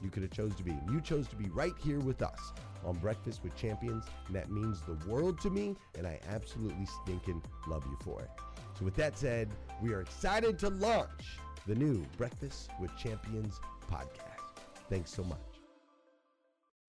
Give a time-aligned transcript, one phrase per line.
[0.00, 0.72] you could have chose to be.
[0.90, 2.52] You chose to be right here with us
[2.84, 7.42] on Breakfast with Champions, and that means the world to me, and I absolutely stinking
[7.66, 8.30] love you for it.
[8.78, 9.48] So with that said,
[9.82, 13.60] we are excited to launch the new Breakfast with Champions
[13.90, 14.62] podcast.
[14.88, 15.38] Thanks so much.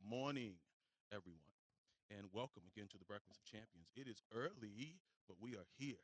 [0.04, 0.54] Morning,
[1.12, 1.40] everyone,
[2.10, 3.90] and welcome again to the Breakfast of Champions.
[3.96, 6.02] It is early, but we are here.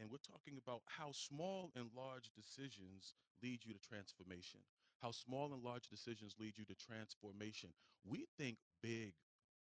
[0.00, 4.60] And we're talking about how small and large decisions lead you to transformation
[5.02, 7.70] how small and large decisions lead you to transformation.
[8.04, 9.14] We think big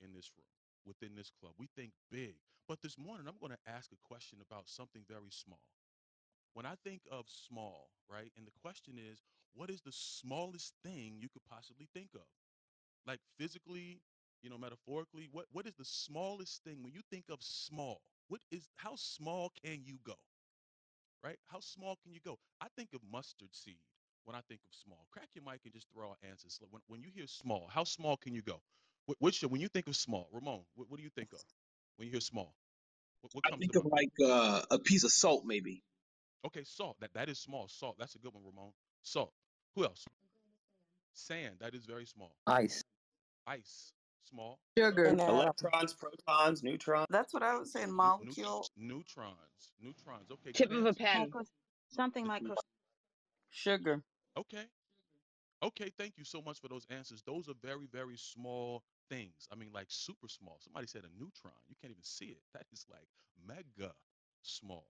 [0.01, 0.47] in this room,
[0.87, 1.53] within this club.
[1.59, 2.37] We think big.
[2.69, 5.61] But this morning, I'm going to ask a question about something very small.
[6.55, 9.23] When I think of small, right, and the question is,
[9.55, 12.27] what is the smallest thing you could possibly think of?
[13.07, 14.01] Like physically,
[14.43, 18.01] you know, metaphorically, what, what is the smallest thing when you think of small?
[18.29, 20.17] What is how small can you go?
[21.23, 21.39] Right?
[21.47, 22.39] How small can you go?
[22.61, 23.81] I think of mustard seed
[24.27, 25.07] when I think of small?
[25.11, 26.61] Crack your mic and just throw out answers.
[26.71, 28.61] When, when you hear small, how small can you go?
[29.07, 31.43] What, what's your, when you think of small, Ramon, what, what do you think of
[31.97, 32.55] when you hear small?
[33.23, 35.83] What, what I think of like uh, a piece of salt, maybe.
[36.45, 36.97] Okay, salt.
[37.01, 37.67] That that is small.
[37.69, 37.97] Salt.
[37.99, 38.73] That's a good one, Ramon.
[39.03, 39.33] Salt.
[39.75, 40.05] Who else?
[41.15, 41.57] Sand.
[41.61, 42.37] That is very small.
[42.47, 42.85] Ice.
[43.47, 43.93] Ice.
[44.29, 44.59] Small.
[44.79, 45.07] Sugar.
[45.07, 47.07] Electrons, protons, neutrons.
[47.11, 47.91] That's what I was saying.
[47.91, 48.67] Molecule.
[48.77, 49.73] Neutrons.
[49.81, 50.31] Neutrons.
[50.31, 50.53] Okay.
[50.53, 51.33] Tip of a pen.
[51.89, 52.43] Something like
[53.51, 54.03] Sugar.
[54.37, 54.67] Okay.
[55.63, 57.23] Okay, thank you so much for those answers.
[57.23, 59.49] Those are very, very small things.
[59.53, 60.59] I mean, like super small.
[60.61, 61.55] Somebody said a neutron.
[61.69, 62.43] You can't even see it.
[62.55, 63.09] That is like
[63.47, 63.93] mega
[64.43, 64.87] small.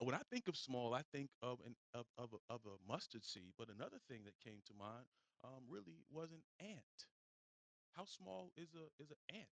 [0.00, 3.24] When I think of small, I think of an of of a, of a mustard
[3.24, 3.52] seed.
[3.58, 5.06] But another thing that came to mind
[5.44, 6.98] um, really was an ant.
[7.92, 9.52] How small is a is an ant?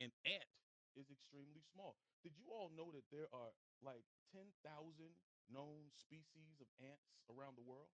[0.00, 0.50] An ant
[0.96, 1.96] is extremely small.
[2.24, 3.52] Did you all know that there are
[3.82, 5.14] like 10,000
[5.50, 7.90] known species of ants around the world?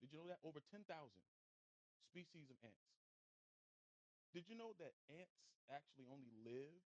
[0.00, 0.38] Did you know that?
[0.46, 0.84] Over 10,000
[2.10, 2.98] species of ants.
[4.32, 6.80] Did you know that ants actually only live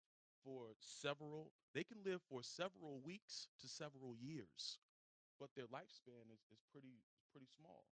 [0.43, 4.79] for several, they can live for several weeks to several years,
[5.39, 7.85] but their lifespan is, is pretty pretty small.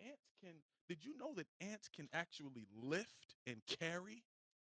[0.00, 0.54] Ants can,
[0.88, 4.22] did you know that ants can actually lift and carry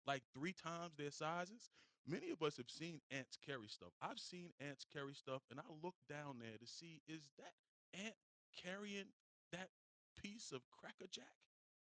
[0.08, 1.70] like three times their sizes?
[2.08, 3.92] Many of us have seen ants carry stuff.
[4.02, 7.54] I've seen ants carry stuff, and I look down there to see is that
[8.06, 8.16] ant
[8.64, 9.12] carrying
[9.52, 9.70] that
[10.22, 11.34] piece of Cracker Jack?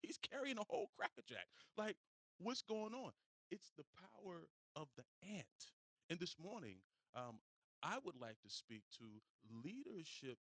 [0.02, 1.46] He's carrying a whole Cracker Jack.
[1.76, 1.96] Like,
[2.38, 3.12] what's going on?
[3.50, 4.46] It's the power
[4.76, 5.04] of the
[5.36, 5.72] ant.
[6.10, 6.76] And this morning,
[7.14, 7.38] um,
[7.82, 9.04] I would like to speak to
[9.64, 10.38] leadership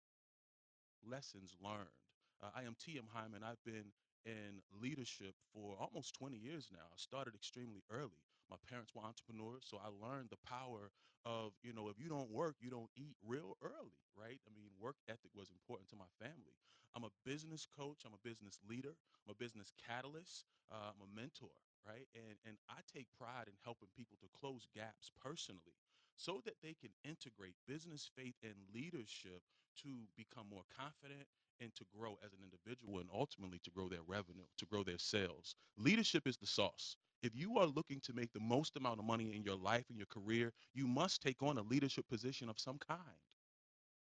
[1.04, 1.94] lessons learned.
[2.42, 3.06] Uh, I am T.M.
[3.12, 3.42] Hyman.
[3.42, 3.92] I've been
[4.24, 6.84] in leadership for almost 20 years now.
[6.92, 8.20] I started extremely early.
[8.50, 10.90] My parents were entrepreneurs, so I learned the power
[11.24, 14.38] of, you know, if you don't work, you don't eat real early, right?
[14.46, 16.54] I mean, work ethic was important to my family.
[16.94, 18.94] I'm a business coach, I'm a business leader,
[19.26, 21.52] I'm a business catalyst, uh, I'm a mentor,
[21.86, 22.06] right?
[22.14, 25.76] And and I take pride in helping people to close gaps personally
[26.16, 29.42] so that they can integrate business faith and leadership
[29.82, 31.26] to become more confident
[31.60, 34.98] and to grow as an individual and ultimately to grow their revenue, to grow their
[34.98, 35.54] sales.
[35.76, 36.96] Leadership is the sauce.
[37.22, 39.98] If you are looking to make the most amount of money in your life and
[39.98, 43.00] your career, you must take on a leadership position of some kind.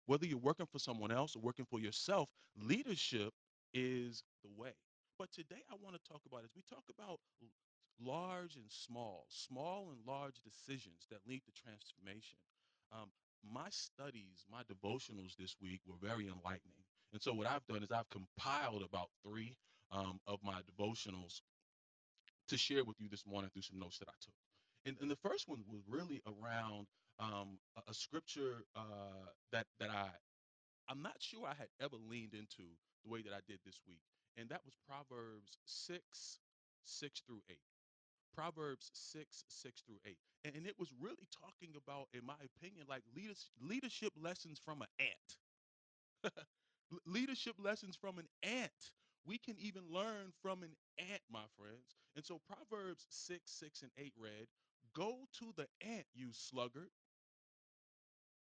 [0.06, 2.30] Whether you're working for someone else or working for yourself,
[2.62, 3.34] leadership
[3.74, 4.74] is the way.
[5.18, 7.20] But today I want to talk about as we talk about
[8.00, 12.38] large and small, small and large decisions that lead to transformation.
[12.92, 13.10] Um,
[13.44, 16.84] my studies, my devotionals this week were very enlightening.
[17.14, 19.56] And so what I've done is I've compiled about three
[19.92, 21.42] um, of my devotionals
[22.50, 24.34] to share with you this morning through some notes that I took.
[24.86, 26.88] And, and the first one was really around
[27.20, 30.10] um, a, a scripture uh, that that I
[30.90, 32.64] I'm not sure I had ever leaned into
[33.04, 34.02] the way that I did this week,
[34.38, 36.40] and that was Proverbs six
[36.84, 37.60] six through eight.
[38.36, 40.18] Proverbs 6, 6 through 8.
[40.44, 44.82] And, and it was really talking about, in my opinion, like leaders, leadership lessons from
[44.82, 46.34] an ant.
[47.08, 48.92] Leadership lessons from an ant.
[49.26, 51.96] We can even learn from an ant, my friends.
[52.16, 54.48] And so Proverbs 6, 6, and 8 read,
[54.94, 56.90] Go to the ant, you sluggard,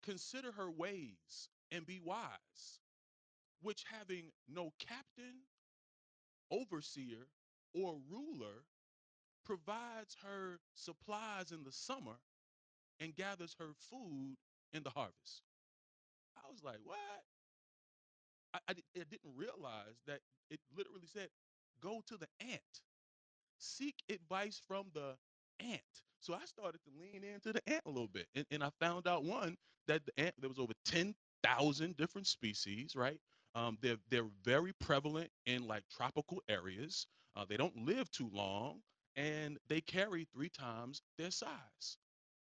[0.03, 2.79] consider her ways and be wise,
[3.61, 5.43] which having no captain,
[6.51, 7.27] overseer,
[7.73, 8.65] or ruler,
[9.45, 12.19] provides her supplies in the summer
[12.99, 14.37] and gathers her food
[14.73, 15.43] in the harvest.
[16.37, 17.23] I was like, what?
[18.53, 20.19] I, I, I didn't realize that
[20.49, 21.29] it literally said,
[21.81, 22.81] go to the ant.
[23.57, 25.15] seek advice from the
[25.59, 25.81] ant.
[26.19, 28.27] So I started to lean into the ant a little bit.
[28.35, 29.57] And, and I found out one
[29.87, 33.19] that the ant, there was over 10,000 different species, right?
[33.55, 37.07] Um, they're, they're very prevalent in like tropical areas.
[37.35, 38.79] Uh, they don't live too long
[39.15, 41.97] and they carry three times their size.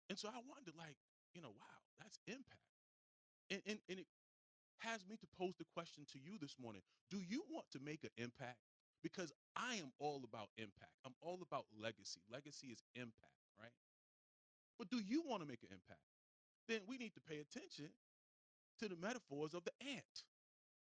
[0.10, 0.96] And so I wondered, like,
[1.34, 2.62] you know, wow, that's impact.
[3.52, 4.08] And, and, and it
[4.80, 8.04] has me to pose the question to you this morning Do you want to make
[8.04, 8.60] an impact?
[9.02, 10.92] Because I am all about impact.
[11.06, 12.20] I'm all about legacy.
[12.32, 13.72] Legacy is impact, right?
[14.78, 16.04] But do you want to make an impact?
[16.68, 17.88] Then we need to pay attention
[18.80, 20.24] to the metaphors of the ant.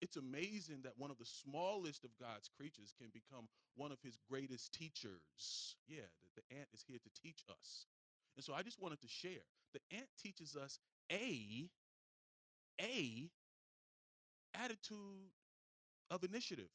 [0.01, 4.17] It's amazing that one of the smallest of God's creatures can become one of his
[4.29, 5.75] greatest teachers.
[5.87, 7.85] Yeah, the, the ant is here to teach us.
[8.35, 9.43] And so I just wanted to share.
[9.73, 10.79] The ant teaches us
[11.11, 11.69] a
[12.81, 13.29] a
[14.63, 15.31] attitude
[16.11, 16.69] of initiative.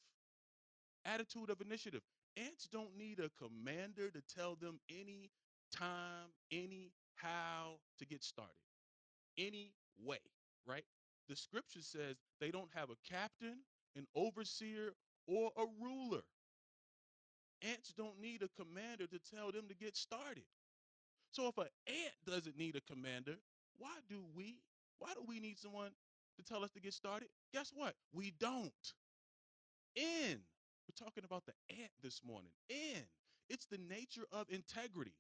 [1.05, 2.03] attitude of initiative.
[2.37, 5.31] Ants don't need a commander to tell them any
[5.77, 8.55] time, any how to get started,
[9.39, 10.19] any way,
[10.67, 10.85] right?
[11.29, 13.59] The scripture says they don't have a captain,
[13.97, 14.95] an overseer,
[15.27, 16.23] or a ruler.
[17.63, 20.45] Ants don't need a commander to tell them to get started.
[21.33, 23.37] So if an ant doesn't need a commander,
[23.79, 24.61] why do we?
[24.99, 25.93] Why do we need someone
[26.39, 27.29] to tell us to get started?
[27.53, 27.95] Guess what?
[28.13, 28.73] We don't.
[29.97, 30.41] In.
[30.89, 32.51] We're talking about the ant this morning.
[32.69, 33.05] In.
[33.49, 35.15] It's the nature of integrity.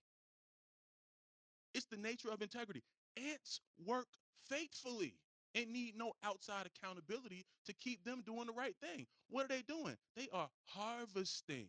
[1.75, 2.83] It's the nature of integrity.
[3.17, 4.07] Ants work
[4.49, 5.15] faithfully.
[5.55, 9.07] and need no outside accountability to keep them doing the right thing.
[9.31, 9.97] What are they doing?
[10.17, 11.69] They are harvesting.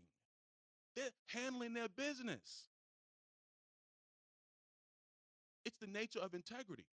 [0.95, 2.67] They're handling their business.
[5.65, 6.85] It's the nature of integrity.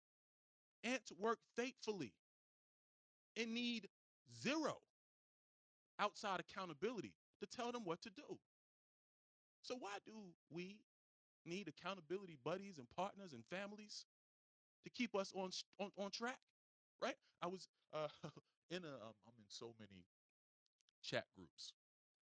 [0.85, 2.13] Ants work faithfully
[3.39, 3.89] and need
[4.43, 4.77] zero
[5.99, 8.39] outside accountability to tell them what to do.
[9.63, 10.13] So why do
[10.51, 10.79] we
[11.45, 14.07] need accountability buddies and partners and families
[14.85, 16.39] to keep us on on, on track?
[17.03, 17.17] Right?
[17.43, 18.09] I was uh,
[18.71, 20.05] in a um, I'm in so many
[21.03, 21.75] chat groups,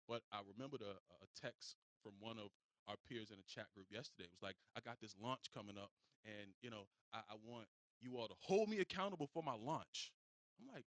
[0.09, 2.51] but I remembered a, a text from one of
[2.89, 4.25] our peers in a chat group yesterday.
[4.25, 5.91] It was like, I got this launch coming up,
[6.25, 7.67] and you know, I, I want
[8.01, 10.13] you all to hold me accountable for my launch.
[10.61, 10.85] I'm like,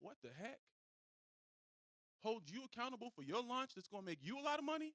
[0.00, 0.58] what the heck?
[2.22, 4.94] Hold you accountable for your launch that's gonna make you a lot of money?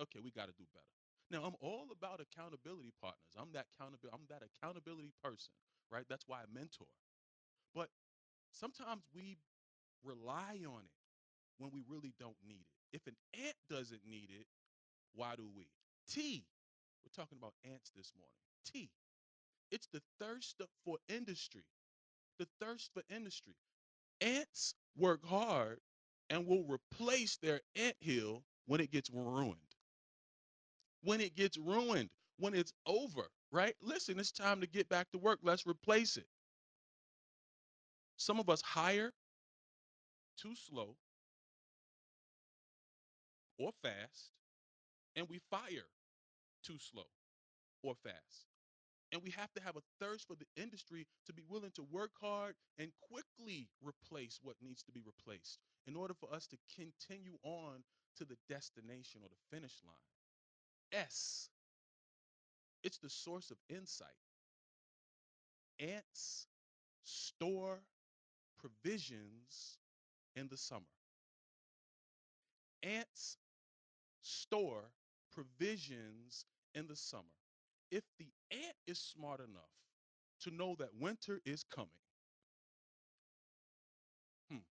[0.00, 0.90] Okay, we got to do better.
[1.30, 3.32] Now, I'm all about accountability partners.
[3.38, 4.12] I'm that accountability.
[4.12, 5.54] I'm that accountability person,
[5.90, 6.04] right?
[6.08, 6.90] That's why I mentor.
[7.74, 7.88] But
[8.50, 9.38] sometimes we
[10.04, 10.98] rely on it
[11.58, 12.96] when we really don't need it.
[12.96, 14.46] If an ant doesn't need it,
[15.14, 15.68] why do we?
[16.10, 16.44] T.
[17.04, 18.36] We're talking about ants this morning.
[18.66, 18.90] T.
[19.70, 21.64] It's the thirst for industry.
[22.38, 23.54] The thirst for industry.
[24.22, 25.80] Ants work hard
[26.30, 29.58] and will replace their ant hill when it gets ruined.
[31.02, 33.76] When it gets ruined, when it's over, right?
[33.82, 35.40] Listen, it's time to get back to work.
[35.42, 36.28] Let's replace it.
[38.16, 39.12] Some of us hire
[40.36, 40.96] too slow
[43.58, 44.30] or fast,
[45.16, 45.88] and we fire
[46.62, 47.06] too slow
[47.82, 48.51] or fast.
[49.12, 52.12] And we have to have a thirst for the industry to be willing to work
[52.20, 57.36] hard and quickly replace what needs to be replaced in order for us to continue
[57.42, 57.84] on
[58.16, 61.02] to the destination or the finish line.
[61.04, 61.50] S,
[62.82, 64.08] it's the source of insight.
[65.78, 66.46] Ants
[67.04, 67.80] store
[68.58, 69.78] provisions
[70.36, 70.86] in the summer.
[72.82, 73.36] Ants
[74.22, 74.84] store
[75.32, 77.24] provisions in the summer.
[77.92, 79.70] If the ant is smart enough
[80.40, 82.00] to know that winter is coming,
[84.50, 84.62] hmm,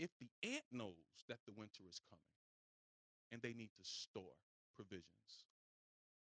[0.00, 2.24] if the ant knows that the winter is coming
[3.32, 4.36] and they need to store
[4.76, 5.46] provisions,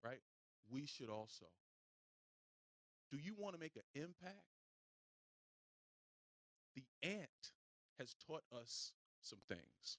[0.04, 0.20] right?
[0.70, 1.46] We should also.
[3.10, 4.44] Do you want to make an impact?
[6.76, 7.52] The ant
[7.98, 9.98] has taught us some things.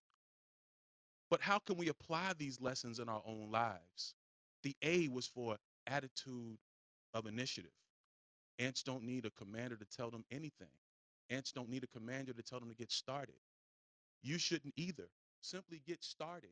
[1.30, 4.14] But how can we apply these lessons in our own lives?
[4.64, 6.58] The A was for attitude
[7.14, 7.72] of initiative.
[8.60, 10.70] Ants don't need a commander to tell them anything.
[11.30, 13.36] Ants don't need a commander to tell them to get started.
[14.24, 15.08] You shouldn't either.
[15.42, 16.52] Simply get started.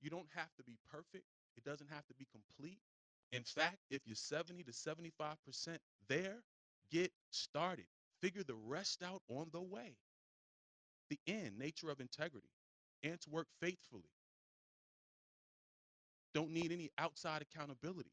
[0.00, 1.24] You don't have to be perfect.
[1.56, 2.78] It doesn't have to be complete.
[3.32, 5.78] In fact, if you're 70 to 75%
[6.08, 6.36] there,
[6.92, 7.86] get started.
[8.20, 9.96] Figure the rest out on the way.
[11.10, 12.48] The end, nature of integrity.
[13.10, 14.10] Ants work faithfully.
[16.34, 18.12] Don't need any outside accountability.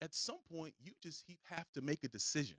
[0.00, 2.56] At some point, you just have to make a decision.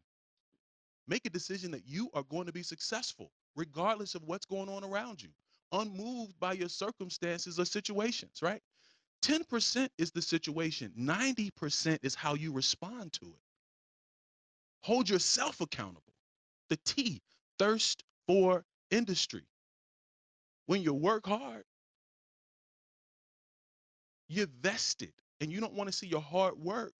[1.07, 4.83] Make a decision that you are going to be successful, regardless of what's going on
[4.83, 5.29] around you,
[5.71, 8.61] unmoved by your circumstances or situations, right?
[9.23, 13.41] 10% is the situation, 90% is how you respond to it.
[14.81, 16.13] Hold yourself accountable.
[16.69, 17.21] The T,
[17.57, 19.43] thirst for industry.
[20.69, 21.63] When you work hard,
[24.27, 26.93] you're vested and you don't want to see your hard work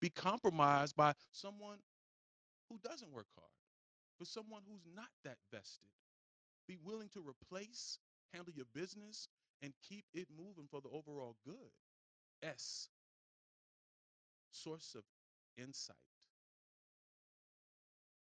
[0.00, 1.78] be compromised by someone
[2.70, 3.50] who doesn't work hard,
[4.16, 5.90] for someone who's not that vested.
[6.68, 7.98] Be willing to replace,
[8.32, 9.26] handle your business,
[9.60, 11.72] and keep it moving for the overall good.
[12.44, 12.88] S,
[14.52, 15.02] source of
[15.60, 15.96] insight.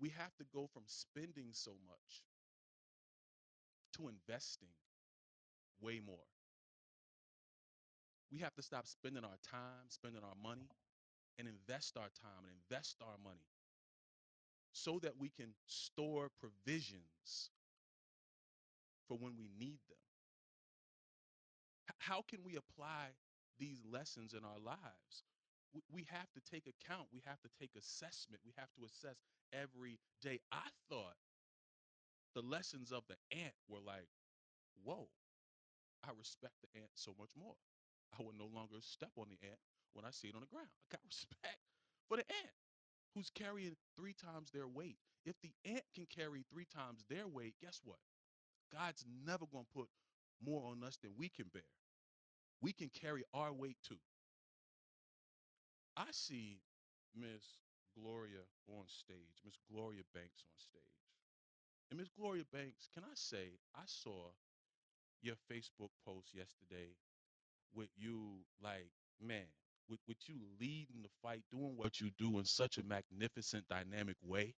[0.00, 2.24] we have to go from spending so much
[3.92, 4.70] to investing
[5.80, 6.26] way more.
[8.30, 10.70] We have to stop spending our time, spending our money,
[11.38, 13.46] and invest our time and invest our money
[14.72, 17.50] so that we can store provisions
[19.06, 19.98] for when we need them.
[21.98, 23.10] How can we apply
[23.58, 25.24] these lessons in our lives?
[25.92, 27.06] We, have to take account.
[27.12, 28.42] We have to take assessment.
[28.44, 29.16] We have to assess
[29.52, 30.40] every day.
[30.52, 31.16] I thought
[32.34, 34.08] the lessons of the ant were like,
[34.82, 35.08] whoa,
[36.04, 37.54] I respect the ant so much more.
[38.18, 39.58] I will no longer step on the ant
[39.92, 40.68] when I see it on the ground.
[40.92, 41.60] I got respect
[42.08, 42.54] for the ant
[43.14, 44.98] who's carrying three times their weight.
[45.26, 47.98] If the ant can carry three times their weight, guess what?
[48.72, 49.88] God's never going to put
[50.44, 51.66] more on us than we can bear.
[52.62, 53.98] We can carry our weight too.
[55.96, 56.58] I see
[57.14, 57.58] Miss
[57.98, 60.82] Gloria on stage, Miss Gloria Banks on stage.
[61.90, 64.30] And Miss Gloria Banks, can I say, I saw
[65.22, 66.94] your Facebook post yesterday
[67.74, 69.46] with you, like, man,
[69.88, 74.16] with, with you leading the fight, doing what you do in such a magnificent, dynamic
[74.22, 74.54] way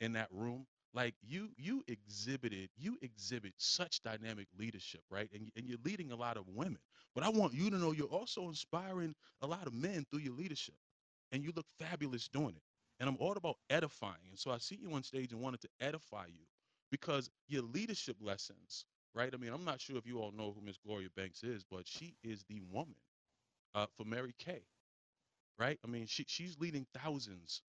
[0.00, 0.66] in that room.
[0.94, 5.28] Like you, you exhibited, you exhibit such dynamic leadership, right?
[5.34, 6.78] And, and you're leading a lot of women.
[7.14, 10.34] But I want you to know you're also inspiring a lot of men through your
[10.34, 10.74] leadership.
[11.32, 12.62] And you look fabulous doing it.
[13.00, 14.28] And I'm all about edifying.
[14.30, 16.44] And so I see you on stage and wanted to edify you
[16.90, 18.84] because your leadership lessons,
[19.14, 19.32] right?
[19.34, 21.88] I mean, I'm not sure if you all know who Miss Gloria Banks is, but
[21.88, 22.96] she is the woman
[23.74, 24.62] uh, for Mary Kay,
[25.58, 25.78] right?
[25.84, 27.62] I mean, she, she's leading thousands,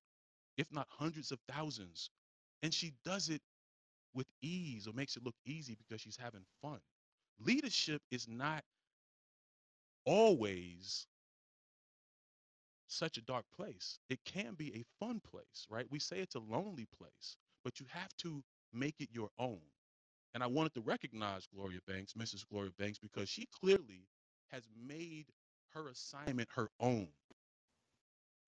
[0.57, 2.09] if not hundreds of thousands,
[2.63, 3.41] and she does it
[4.15, 6.79] with ease or makes it look easy because she's having fun.
[7.39, 8.63] Leadership is not
[10.05, 11.07] always
[12.87, 13.99] such a dark place.
[14.09, 15.87] It can be a fun place, right?
[15.91, 18.43] We say it's a lonely place, but you have to
[18.73, 19.61] make it your own.
[20.35, 22.45] And I wanted to recognize Gloria Banks, Mrs.
[22.51, 24.07] Gloria Banks, because she clearly
[24.51, 25.27] has made
[25.73, 27.07] her assignment her own.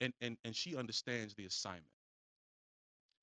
[0.01, 1.85] And and and she understands the assignment.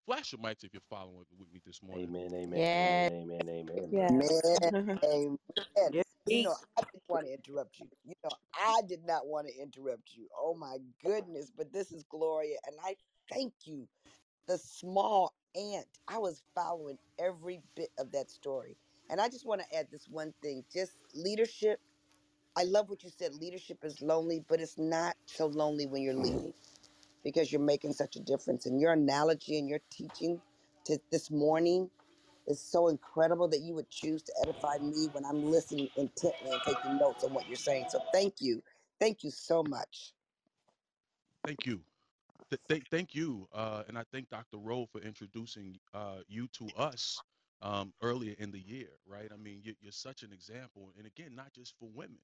[0.07, 2.09] Flash your mics if you're following with me this morning.
[2.09, 3.13] Amen, amen, Yes.
[3.13, 3.93] amen, amen, amen.
[3.93, 4.43] Yes.
[4.63, 5.39] Man, amen.
[5.93, 6.05] Yes.
[6.27, 7.89] You know, I didn't want to interrupt you.
[8.05, 10.29] You know, I did not want to interrupt you.
[10.37, 11.51] Oh my goodness.
[11.51, 12.97] But this is Gloria, and I
[13.31, 13.89] thank you.
[14.47, 15.87] The small ant.
[16.09, 18.77] I was following every bit of that story.
[19.11, 21.81] And I just want to add this one thing just leadership.
[22.57, 23.35] I love what you said.
[23.35, 26.25] Leadership is lonely, but it's not so lonely when you're mm.
[26.25, 26.55] leading
[27.25, 28.67] because you're making such a difference.
[28.67, 30.43] And your analogy and your teaching
[30.87, 31.91] to this morning
[32.47, 36.63] is so incredible that you would choose to edify me when I'm listening intently and
[36.63, 37.89] taking notes on what you're saying.
[37.91, 38.65] So thank you.
[38.99, 40.15] Thank you so much.
[41.47, 41.85] Thank you.
[42.51, 44.59] Th- thank, thank you, uh, and I thank Dr.
[44.59, 47.25] Rowe for introducing uh, you to us
[47.61, 49.33] um, earlier in the year, right?
[49.33, 52.23] I mean, you, you're such an example, and again, not just for women.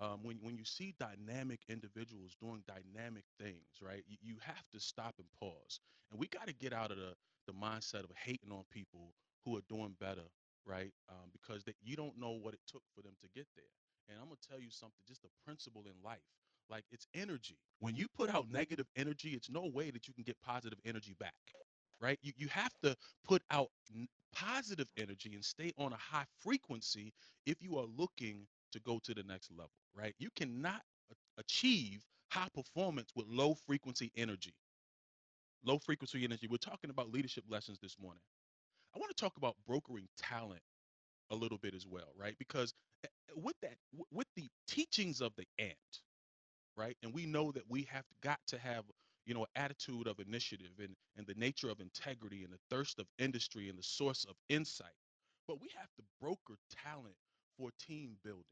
[0.00, 4.02] Um, when when you see dynamic individuals doing dynamic things, right?
[4.08, 7.14] You, you have to stop and pause, and we got to get out of the
[7.46, 10.28] the mindset of hating on people who are doing better,
[10.66, 10.92] right?
[11.08, 13.72] Um, because you don't know what it took for them to get there.
[14.08, 16.20] And I'm gonna tell you something, just a principle in life
[16.70, 17.58] like it's energy.
[17.80, 21.14] When you put out negative energy, it's no way that you can get positive energy
[21.18, 21.34] back,
[22.00, 22.18] right?
[22.22, 27.12] You, you have to put out n- positive energy and stay on a high frequency
[27.46, 30.14] if you are looking to go to the next level, right?
[30.18, 30.82] You cannot
[31.38, 34.54] achieve high performance with low frequency energy.
[35.64, 36.48] Low frequency energy.
[36.48, 38.22] We're talking about leadership lessons this morning.
[38.94, 40.62] I want to talk about brokering talent
[41.30, 42.36] a little bit as well, right?
[42.38, 42.74] Because
[43.04, 43.76] eh, eh, with that,
[44.12, 45.76] with the teachings of the ant,
[46.76, 46.96] right?
[47.02, 48.84] And we know that we have got to have,
[49.26, 53.06] you know, attitude of initiative and, and the nature of integrity and the thirst of
[53.18, 54.94] industry and the source of insight.
[55.48, 57.16] But we have to broker talent
[57.58, 58.44] for team building.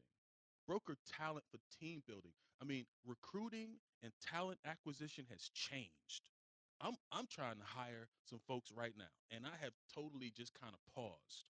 [0.69, 2.33] Broker talent for team building.
[2.61, 6.21] I mean, recruiting and talent acquisition has changed.
[6.79, 10.75] I'm I'm trying to hire some folks right now, and I have totally just kind
[10.77, 11.45] of paused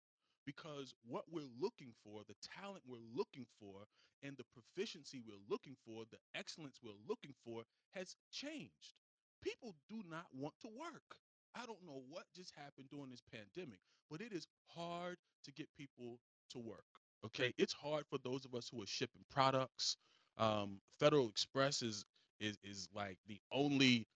[0.45, 3.89] because what we're looking for, the talent we're looking for,
[4.21, 7.63] and the proficiency we're looking for, the excellence we're looking for
[7.95, 8.93] has changed.
[9.41, 11.17] People do not want to work.
[11.55, 13.79] I don't know what just happened during this pandemic,
[14.11, 14.45] but it is
[14.77, 16.19] hard to get people
[16.51, 16.96] to work.
[17.25, 19.97] Okay, it's hard for those of us who are shipping products.
[20.37, 22.05] Um, Federal Express is
[22.39, 24.07] is is like the only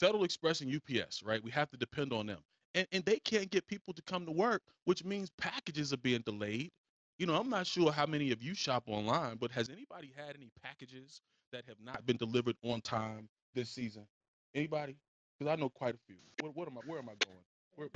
[0.00, 1.42] Federal Express and UPS, right?
[1.42, 2.40] We have to depend on them.
[2.74, 6.22] And, and they can't get people to come to work, which means packages are being
[6.22, 6.70] delayed.
[7.18, 10.36] You know, I'm not sure how many of you shop online, but has anybody had
[10.36, 14.06] any packages that have not been delivered on time this season?
[14.54, 14.96] Anybody?
[15.38, 16.18] Because I know quite a few.
[16.38, 16.82] What, what am I?
[16.82, 17.44] Where am I going?
[17.76, 17.88] Where,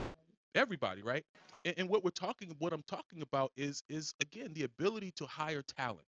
[0.54, 1.24] everybody, right?
[1.64, 5.26] And, and what we're talking, what I'm talking about is, is again the ability to
[5.26, 6.06] hire talent.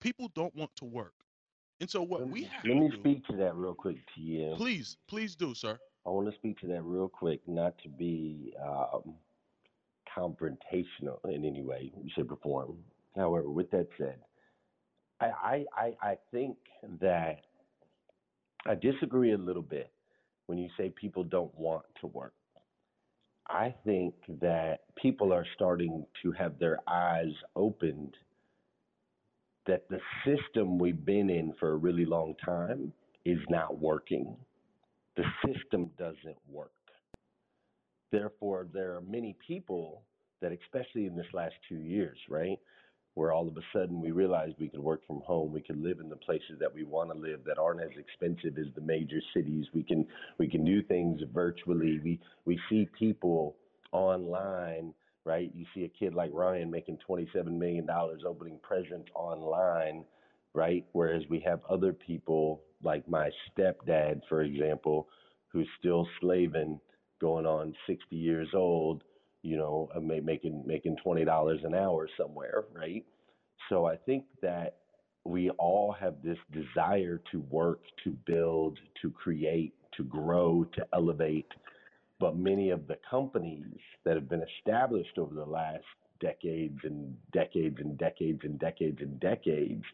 [0.00, 1.14] People don't want to work,
[1.80, 3.96] and so what Let we have let to me do, speak to that real quick,
[4.18, 4.56] TM.
[4.56, 5.78] please, please do, sir.
[6.06, 9.14] I want to speak to that real quick, not to be um,
[10.16, 12.76] confrontational in any way, shape, or form.
[13.16, 14.18] However, with that said,
[15.20, 16.56] I, I, I think
[17.00, 17.40] that
[18.66, 19.90] I disagree a little bit
[20.46, 22.34] when you say people don't want to work.
[23.48, 28.14] I think that people are starting to have their eyes opened
[29.66, 32.92] that the system we've been in for a really long time
[33.24, 34.36] is not working.
[35.16, 36.70] The system doesn't work.
[38.12, 40.02] Therefore, there are many people
[40.40, 42.58] that, especially in this last two years, right,
[43.16, 46.00] where all of a sudden we realized we could work from home, we could live
[46.00, 49.20] in the places that we want to live that aren't as expensive as the major
[49.32, 49.64] cities.
[49.72, 50.06] We can
[50.38, 51.98] we can do things virtually.
[52.04, 53.56] We we see people
[53.90, 54.92] online,
[55.24, 55.50] right?
[55.54, 60.04] You see a kid like Ryan making 27 million dollars opening presents online,
[60.52, 60.84] right?
[60.92, 65.08] Whereas we have other people like my stepdad, for example,
[65.48, 66.78] who's still slaving,
[67.18, 69.04] going on 60 years old
[69.46, 73.04] you know, uh, making making twenty dollars an hour somewhere, right?
[73.68, 74.78] So I think that
[75.24, 81.50] we all have this desire to work, to build, to create, to grow, to elevate.
[82.18, 85.84] But many of the companies that have been established over the last
[86.20, 89.84] decades and decades and decades and decades and decades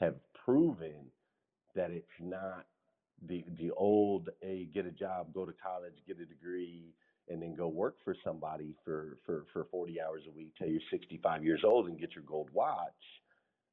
[0.00, 0.94] have proven
[1.74, 2.66] that it's not
[3.26, 6.94] the the old a get a job, go to college, get a degree,
[7.30, 10.80] and then go work for somebody for, for, for 40 hours a week till you're
[10.90, 12.92] 65 years old and get your gold watch,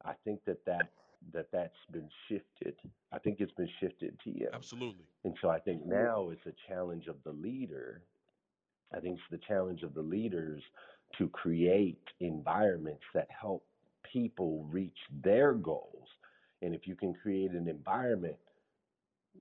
[0.03, 0.91] I think that that
[1.33, 2.75] that that's been shifted.
[3.11, 4.47] I think it's been shifted to you.
[4.53, 5.05] Absolutely.
[5.23, 8.03] And so I think now it's a challenge of the leader.
[8.95, 10.61] I think it's the challenge of the leaders
[11.17, 13.65] to create environments that help
[14.11, 16.07] people reach their goals.
[16.61, 18.37] And if you can create an environment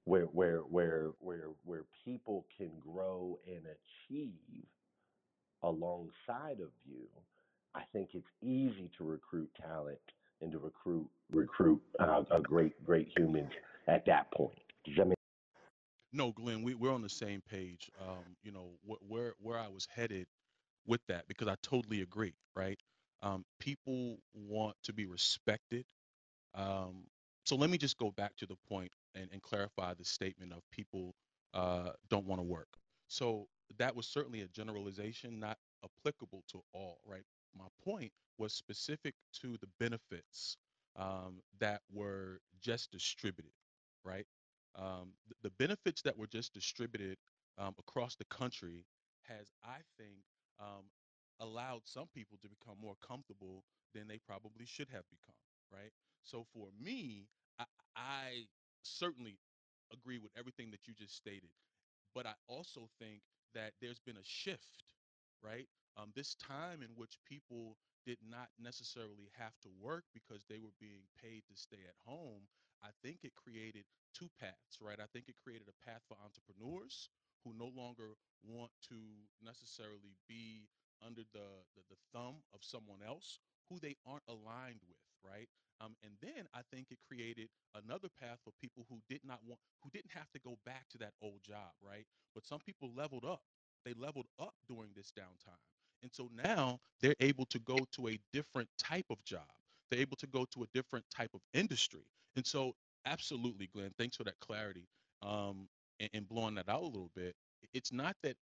[0.04, 4.66] where where where where where people can grow and achieve
[5.62, 7.07] alongside of you,
[7.74, 9.98] I think it's easy to recruit talent
[10.42, 13.52] and to recruit recruit uh, a great great humans
[13.88, 14.59] at that point.
[14.85, 15.16] Does that make
[16.12, 17.90] No, Glenn, we, we're on the same page.
[18.00, 20.26] Um, you know, wh- where where I was headed
[20.87, 22.78] with that because I totally agree, right?
[23.22, 25.85] Um, people want to be respected.
[26.54, 27.04] Um,
[27.44, 30.62] so let me just go back to the point and, and clarify the statement of
[30.70, 31.14] people
[31.54, 32.68] uh, don't want to work.
[33.09, 37.24] So that was certainly a generalization, not applicable to all, right?
[37.57, 40.57] My point was specific to the benefits
[40.96, 43.52] um, that were just distributed,
[44.04, 44.26] right?
[44.76, 47.16] Um, th- the benefits that were just distributed
[47.59, 48.85] um, across the country
[49.22, 50.18] has, I think,
[50.61, 50.85] um,
[51.40, 55.35] allowed some people to become more comfortable than they probably should have become,
[55.72, 55.92] right?
[56.24, 57.64] So for me, I,
[57.96, 58.46] I
[58.83, 59.38] certainly
[59.92, 61.50] agree with everything that you just stated.
[62.14, 63.20] But I also think
[63.55, 64.85] that there's been a shift,
[65.42, 65.68] right?
[65.96, 70.74] Um, this time in which people did not necessarily have to work because they were
[70.81, 72.48] being paid to stay at home,
[72.83, 75.00] I think it created two paths, right?
[75.00, 77.09] I think it created a path for entrepreneurs
[77.44, 78.96] who no longer want to
[79.42, 80.68] necessarily be
[81.05, 85.48] under the, the, the thumb of someone else who they aren't aligned with, right?
[85.80, 89.60] Um, and then I think it created another path for people who did not want,
[89.82, 92.06] who didn't have to go back to that old job, right?
[92.34, 93.42] But some people leveled up.
[93.84, 95.58] They leveled up during this downtime.
[96.02, 99.48] And so now they're able to go to a different type of job.
[99.90, 102.06] They're able to go to a different type of industry.
[102.37, 102.72] And so,
[103.06, 104.87] absolutely, Glenn, thanks for that clarity
[105.22, 105.68] um,
[106.00, 107.34] and, and blowing that out a little bit.
[107.74, 108.37] It's not that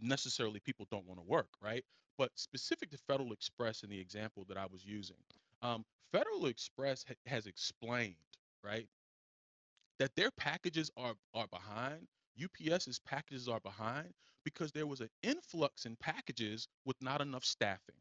[0.00, 1.84] necessarily people don't want to work, right?
[2.18, 5.16] But specific to Federal Express and the example that I was using,
[5.64, 8.16] um, Federal Express ha- has explained,
[8.64, 8.88] right,
[9.98, 12.06] that their packages are are behind.
[12.42, 14.12] UPS's packages are behind
[14.44, 17.96] because there was an influx in packages with not enough staffing.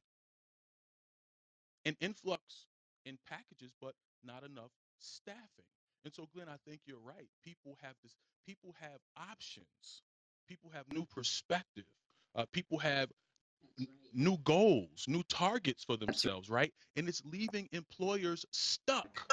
[1.85, 2.67] An influx
[3.05, 5.65] in packages, but not enough staffing.
[6.05, 7.29] And so, Glenn, I think you're right.
[7.43, 8.15] People have this.
[8.47, 10.03] People have options.
[10.47, 11.85] People have new perspective.
[12.35, 13.09] Uh, people have
[14.13, 16.73] new goals, new targets for themselves, right?
[16.95, 19.27] And it's leaving employers stuck.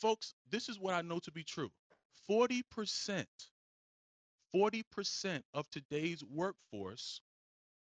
[0.00, 1.70] Folks, this is what I know to be true
[2.30, 3.24] 40%,
[4.54, 7.20] 40% of today's workforce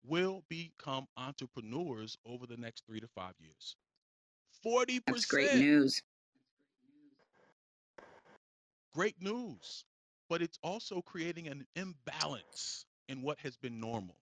[0.04, 3.76] will become entrepreneurs over the next three to five years.
[4.64, 5.00] 40%.
[5.06, 6.02] That's great news.
[8.94, 9.84] Great news.
[10.28, 14.16] But it's also creating an imbalance in what has been normal,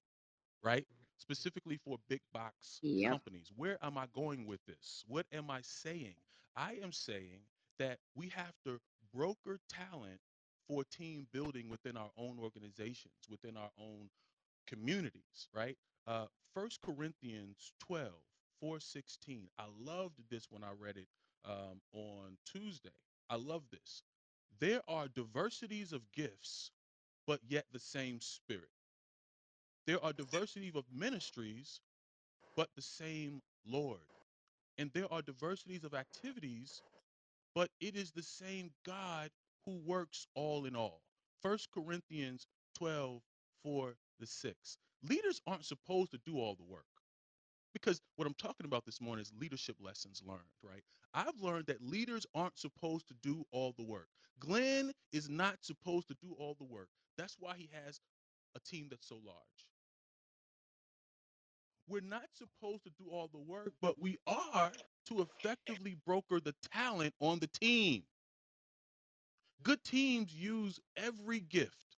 [0.63, 0.87] right?
[1.19, 3.11] Specifically for big box Yep.
[3.11, 3.53] companies.
[3.57, 5.05] Where am I going with this?
[5.09, 6.17] What am I saying?
[6.57, 7.41] I am saying
[7.79, 8.81] that we have to
[9.15, 10.21] broker talent
[10.69, 14.11] for team building within our own organizations, within our own
[14.67, 15.77] communities, right?
[16.07, 18.13] Uh, 1 Corinthians 12,
[18.61, 19.49] 4, 16.
[19.59, 21.09] I loved this when I read it
[21.45, 22.91] um, on Tuesday.
[23.31, 24.03] I love this.
[24.61, 26.71] there are diversities of gifts,
[27.27, 28.69] but yet the same spirit.
[29.87, 31.81] There are diversity of ministries,
[32.57, 34.01] but the same Lord.
[34.79, 36.83] And there are diversities of activities,
[37.55, 39.31] but it is the same God
[39.67, 41.03] who works all in all.
[41.43, 42.47] First Corinthians
[42.79, 43.23] 12,
[43.63, 44.79] 4 to 6.
[45.09, 46.87] Leaders aren't supposed to do all the work
[47.75, 50.83] because what I'm talking about this morning is leadership lessons learned, right?
[51.15, 54.09] I've learned that leaders aren't supposed to do all the work.
[54.41, 56.89] Glenn is not supposed to do all the work.
[57.19, 58.01] That's why he has
[58.57, 59.74] a team that's so large.
[61.89, 64.73] We're not supposed to do all the work, but we are
[65.09, 68.03] to effectively broker the talent on the team.
[69.63, 71.97] Good teams use every gift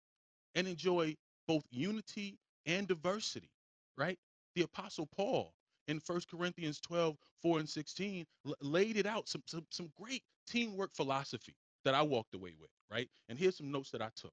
[0.55, 1.17] and enjoy
[1.47, 3.51] both unity and diversity,
[3.99, 4.19] right?
[4.55, 5.53] The Apostle Paul
[5.89, 8.25] in 1 Corinthians 12, 4 and 16
[8.63, 13.09] laid it out, some, some, some great teamwork philosophy that I walked away with, right?
[13.29, 14.33] And here's some notes that I took.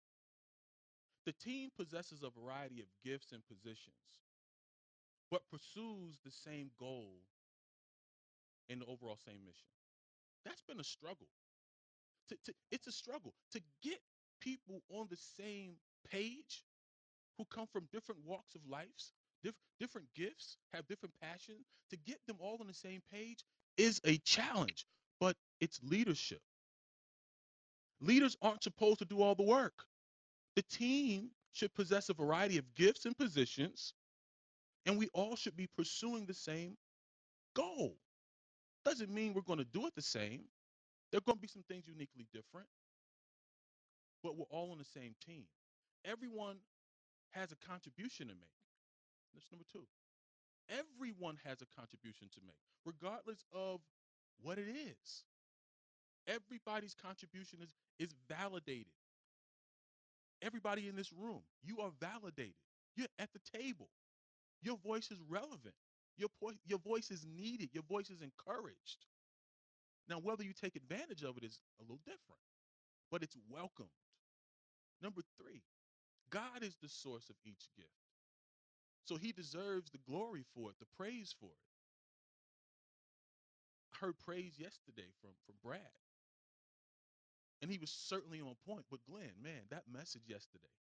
[1.26, 3.96] The team possesses a variety of gifts and positions,
[5.32, 7.13] but pursues the same goal
[8.70, 9.67] and the overall same mission.
[10.46, 11.28] That's been a struggle.
[12.30, 14.00] To, to, it's a struggle to get
[14.41, 15.76] people on the same
[16.12, 16.63] page
[17.38, 19.13] who come from different walks of lives,
[19.44, 23.44] diff- different gifts, have different passions, to get them all on the same page
[23.78, 24.86] is a challenge,
[25.20, 26.41] but it's leadership.
[28.02, 29.86] Leaders aren't supposed to do all the work.
[30.56, 33.94] The team should possess a variety of gifts and positions,
[34.86, 36.78] and we all should be pursuing the same
[37.56, 37.96] goal.
[38.86, 40.41] Doesn't mean we're going to do it the same.
[41.12, 42.67] There are going to be some things uniquely different,
[44.24, 45.46] but we're all on the same team.
[46.06, 46.58] Everyone
[47.32, 48.56] has a contribution to make.
[49.34, 49.86] That's number two.
[50.70, 53.82] Everyone has a contribution to make, regardless of
[54.41, 55.24] what it is.
[56.28, 58.94] Everybody's contribution is, is validated.
[60.41, 62.56] Everybody in this room, you are validated.
[62.96, 63.89] You're at the table.
[64.62, 65.76] Your voice is relevant.
[66.17, 67.69] Your, po- your voice is needed.
[67.74, 69.06] Your voice is encouraged.
[70.08, 72.41] Now, whether you take advantage of it is a little different,
[73.12, 73.89] but it's welcomed.
[75.02, 75.63] Number three,
[76.30, 77.89] God is the source of each gift.
[79.06, 81.65] So he deserves the glory for it, the praise for it.
[83.95, 85.82] I heard praise yesterday from, from Brad.
[87.62, 88.86] And he was certainly on point.
[88.89, 90.74] But Glenn, man, that message yesterday,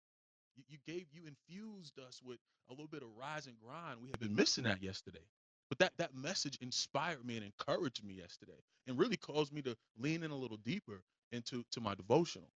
[0.68, 4.00] you, you gave, you infused us with a little bit of rise and grind.
[4.02, 5.24] We had been missing that yesterday.
[5.68, 9.76] But that, that message inspired me and encouraged me yesterday and really caused me to
[9.98, 12.50] lean in a little deeper into to my devotional.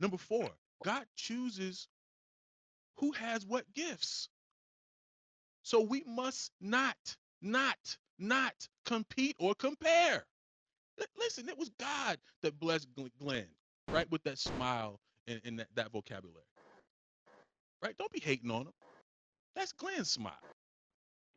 [0.00, 0.50] Number four,
[0.84, 1.88] God chooses
[2.96, 4.28] who has what gifts.
[5.62, 6.96] So we must not,
[7.40, 10.26] not, not compete or compare.
[11.00, 12.88] L- listen, it was God that blessed
[13.20, 13.46] Glenn,
[13.90, 16.44] right, with that smile and, and that, that vocabulary.
[17.84, 17.96] Right?
[17.98, 18.72] Don't be hating on him.
[19.54, 20.32] That's Glenn's smile.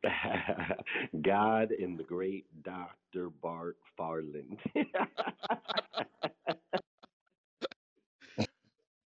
[1.22, 3.28] God and the great Dr.
[3.42, 4.56] Bart Farland.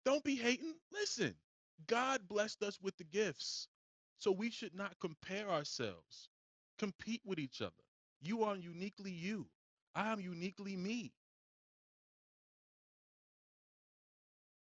[0.04, 0.74] Don't be hating.
[0.92, 1.34] Listen,
[1.86, 3.68] God blessed us with the gifts.
[4.18, 6.28] So we should not compare ourselves,
[6.78, 7.72] compete with each other.
[8.20, 9.46] You are uniquely you.
[9.94, 11.12] I am uniquely me.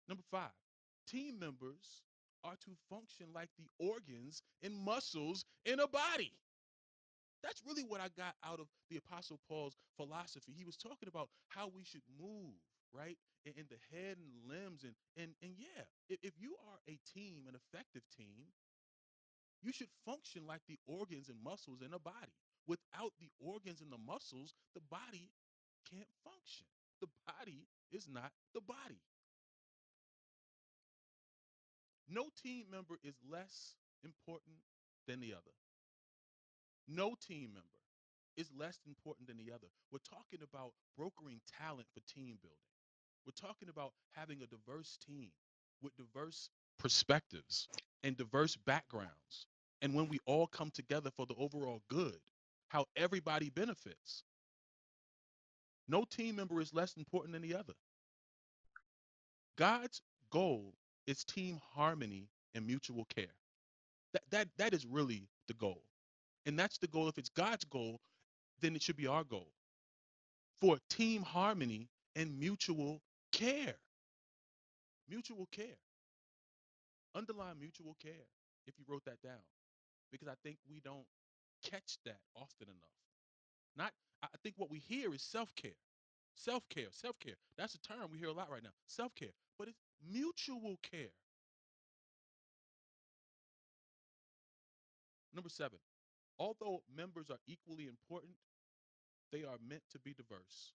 [0.09, 0.53] Number five,
[1.09, 2.03] team members
[2.49, 6.33] are to function like the organs and muscles in a body.
[7.43, 10.53] That's really what I got out of the Apostle Paul's philosophy.
[10.57, 12.57] He was talking about how we should move,
[12.93, 13.17] right?
[13.45, 14.83] In, the head and limbs.
[14.83, 18.51] And and and yeah, if you are a team, an effective team,
[19.63, 22.35] you should function like the organs and muscles in a body.
[22.67, 25.31] Without the organs and the muscles, the body
[25.91, 26.67] can't function.
[27.01, 29.01] The body is not the body.
[32.09, 34.57] No team member is less important
[35.07, 35.53] than the other.
[36.87, 37.69] No team member
[38.37, 39.67] is less important than the other.
[39.93, 42.59] We're talking about brokering talent for team building.
[43.27, 45.31] We're talking about having a diverse team
[45.83, 47.69] with diverse perspectives
[48.03, 49.47] and diverse backgrounds.
[49.83, 52.21] And when we all come together for the overall good,
[52.69, 54.23] how everybody benefits.
[55.89, 57.75] No team member is less important than the other.
[59.57, 60.75] God's goal
[61.09, 63.35] is team harmony and mutual care.
[64.13, 65.83] That, that, that is really the goal.
[66.47, 67.09] And that's the goal.
[67.09, 67.99] If it's God's goal,
[68.61, 69.49] then it should be our goal
[70.61, 73.01] for team harmony and mutual
[73.33, 73.75] care.
[75.09, 75.79] Mutual care.
[77.15, 78.27] Underline mutual care
[78.67, 79.41] if you wrote that down,
[80.13, 81.07] because I think we don't
[81.65, 82.99] catch that often enough.
[83.77, 83.93] Not,
[84.23, 85.79] I think what we hear is self care.
[86.37, 87.35] Self care, self care.
[87.57, 88.77] That's a term we hear a lot right now.
[88.87, 91.11] Self care, but it's mutual care.
[95.35, 95.79] Number seven,
[96.39, 98.35] although members are equally important,
[99.33, 100.73] they are meant to be diverse.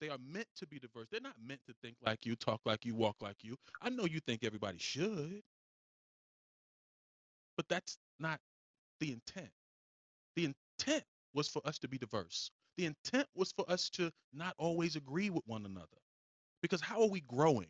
[0.00, 1.08] They are meant to be diverse.
[1.10, 3.56] They're not meant to think like you, talk like you, walk like you.
[3.82, 5.42] I know you think everybody should,
[7.56, 8.40] but that's not
[9.00, 9.50] the intent.
[10.36, 12.50] The intent was for us to be diverse.
[12.76, 15.98] The intent was for us to not always agree with one another.
[16.62, 17.68] Because how are we growing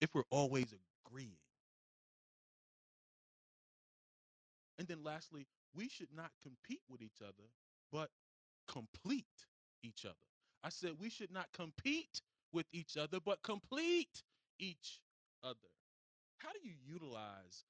[0.00, 0.74] if we're always
[1.06, 1.36] agreeing?
[4.78, 7.48] And then lastly, we should not compete with each other,
[7.92, 8.10] but
[8.68, 9.24] complete
[9.82, 10.14] each other.
[10.62, 12.20] I said we should not compete
[12.52, 14.22] with each other, but complete
[14.58, 15.00] each
[15.44, 15.70] other.
[16.38, 17.64] How do you utilize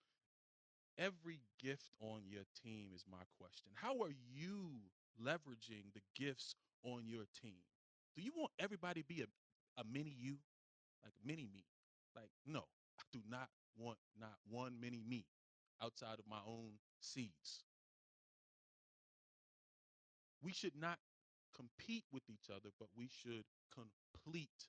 [0.99, 2.91] every gift on your team?
[2.95, 3.71] Is my question.
[3.75, 4.71] How are you
[5.23, 7.61] leveraging the gifts on your team?
[8.17, 9.27] Do you want everybody to be a,
[9.79, 10.37] a mini you,
[11.05, 11.65] like a mini me?
[12.15, 12.65] Like, no,
[12.99, 15.27] I do not want not one mini me
[15.83, 17.65] outside of my own seeds.
[20.43, 20.99] We should not
[21.55, 24.69] compete with each other, but we should complete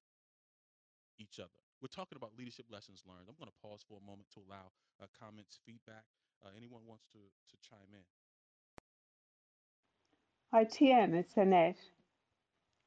[1.19, 1.51] each other.
[1.81, 3.27] We're talking about leadership lessons learned.
[3.29, 6.05] I'm going to pause for a moment to allow uh, comments, feedback.
[6.43, 8.05] Uh, anyone wants to to chime in?
[10.53, 11.77] Hi, TM, it's Annette.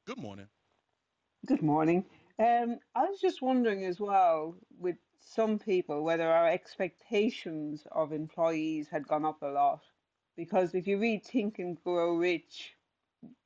[0.07, 0.49] Good morning.
[1.47, 2.05] Good morning.
[2.39, 8.89] Um, I was just wondering as well, with some people, whether our expectations of employees
[8.89, 9.81] had gone up a lot.
[10.37, 12.75] Because if you read Think and Grow Rich,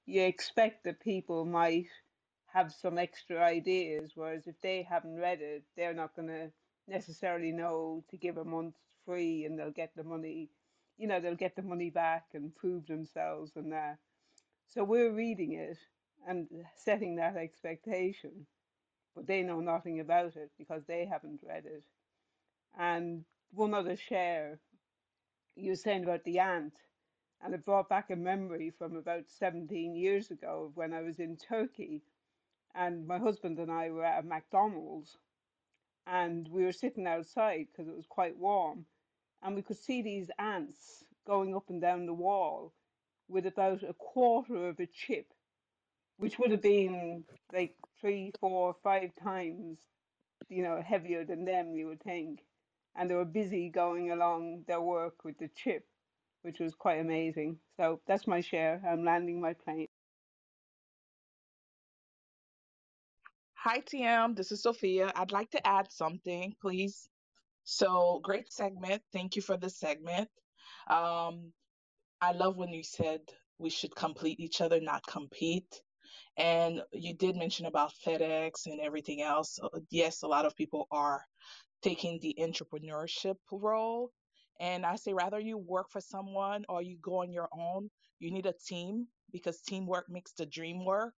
[0.06, 1.86] you expect that people might
[2.46, 6.52] have some extra ideas, whereas if they haven't read it, they're not going to
[6.88, 8.74] necessarily know to give a month
[9.06, 10.50] free and they'll get the money,
[10.98, 13.98] you know, they'll get the money back and prove themselves and that.
[14.68, 15.78] So we're reading it
[16.26, 18.46] and setting that expectation,
[19.14, 21.84] but they know nothing about it because they haven't read it.
[22.78, 24.60] And one other share,
[25.56, 26.74] you were saying about the ant,
[27.42, 31.36] and it brought back a memory from about 17 years ago when I was in
[31.36, 32.02] Turkey,
[32.74, 35.18] and my husband and I were at McDonald's,
[36.06, 38.86] and we were sitting outside because it was quite warm,
[39.42, 42.74] and we could see these ants going up and down the wall
[43.28, 45.33] with about a quarter of a chip,
[46.18, 49.80] which would have been like three, four, five times,
[50.48, 52.46] you know, heavier than them, you would think.
[52.96, 55.86] And they were busy going along their work with the chip,
[56.42, 57.60] which was quite amazing.
[57.76, 58.82] So that's my share.
[58.88, 59.88] I'm landing my plane.
[63.56, 64.36] Hi, TM.
[64.36, 65.12] This is Sophia.
[65.16, 67.08] I'd like to add something, please.
[67.64, 69.02] So, great segment.
[69.12, 70.30] Thank you for the segment.
[70.88, 71.52] Um,
[72.20, 73.22] I love when you said
[73.58, 75.83] we should complete each other, not compete.
[76.36, 79.58] And you did mention about FedEx and everything else.
[79.62, 81.24] Uh, Yes, a lot of people are
[81.82, 84.10] taking the entrepreneurship role.
[84.60, 88.30] And I say, rather you work for someone or you go on your own, you
[88.32, 91.14] need a team because teamwork makes the dream work.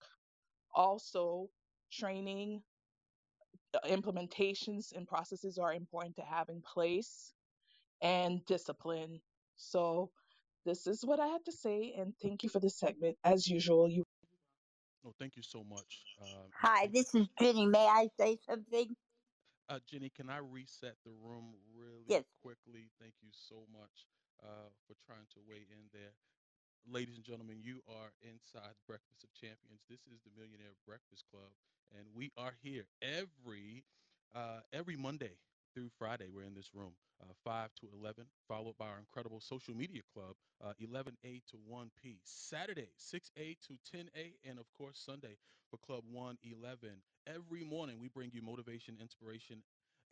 [0.75, 1.49] Also,
[1.93, 2.63] training,
[3.75, 7.33] uh, implementations, and processes are important to have in place
[8.03, 9.21] and discipline.
[9.57, 10.11] So,
[10.65, 11.95] this is what I had to say.
[11.99, 13.17] And thank you for this segment.
[13.25, 14.05] As usual, you
[15.07, 16.05] No, thank you so much.
[16.21, 17.67] Uh, Hi, this is Jenny.
[17.67, 18.97] May I say something?
[19.69, 22.25] uh, Jenny, can I reset the room really Yes.
[22.43, 22.91] quickly?
[23.01, 24.09] Thank you so much
[24.43, 26.15] uh, for trying to weigh in there.
[26.87, 29.85] Ladies and gentlemen, you are inside Breakfast of Champions.
[29.89, 31.53] This is the Millionaire Breakfast Club,
[31.97, 33.87] and we are here every
[34.35, 35.39] uh, every Monday
[35.77, 36.29] through Friday.
[36.33, 40.35] We're in this room, uh, 5 to 11, followed by our incredible social media club,
[40.65, 42.19] uh, 11A to 1P.
[42.25, 45.37] Saturday, 6A to 10A, and of course, Sunday
[45.71, 47.03] for Club 111.
[47.27, 49.63] Every morning, we bring you motivation, inspiration,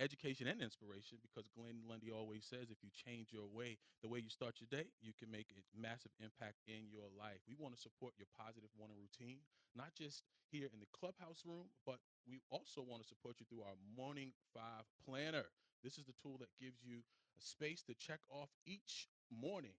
[0.00, 4.18] education, and inspiration because Glenn Lundy always says if you change your way, the way
[4.18, 7.38] you start your day, you can make a massive impact in your life.
[7.46, 9.42] We want to support your positive morning routine,
[9.74, 13.62] not just here in the clubhouse room, but we also want to support you through
[13.62, 15.46] our Morning Five Planner.
[15.82, 17.04] This is the tool that gives you
[17.36, 19.76] a space to check off each morning,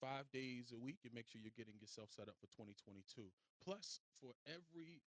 [0.00, 3.30] five days a week, and make sure you're getting yourself set up for 2022.
[3.64, 5.02] Plus, for every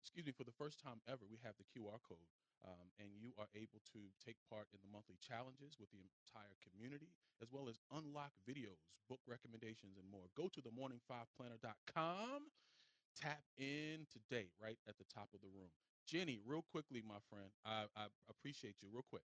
[0.00, 2.24] excuse me, for the first time ever, we have the QR code.
[2.60, 6.52] Um, and you are able to take part in the monthly challenges with the entire
[6.60, 7.08] community,
[7.40, 10.28] as well as unlock videos, book recommendations, and more.
[10.36, 12.52] Go to the morning5planner.com,
[13.16, 15.72] tap in today, right at the top of the room.
[16.04, 18.88] Jenny, real quickly, my friend, I, I appreciate you.
[18.92, 19.24] Real quick.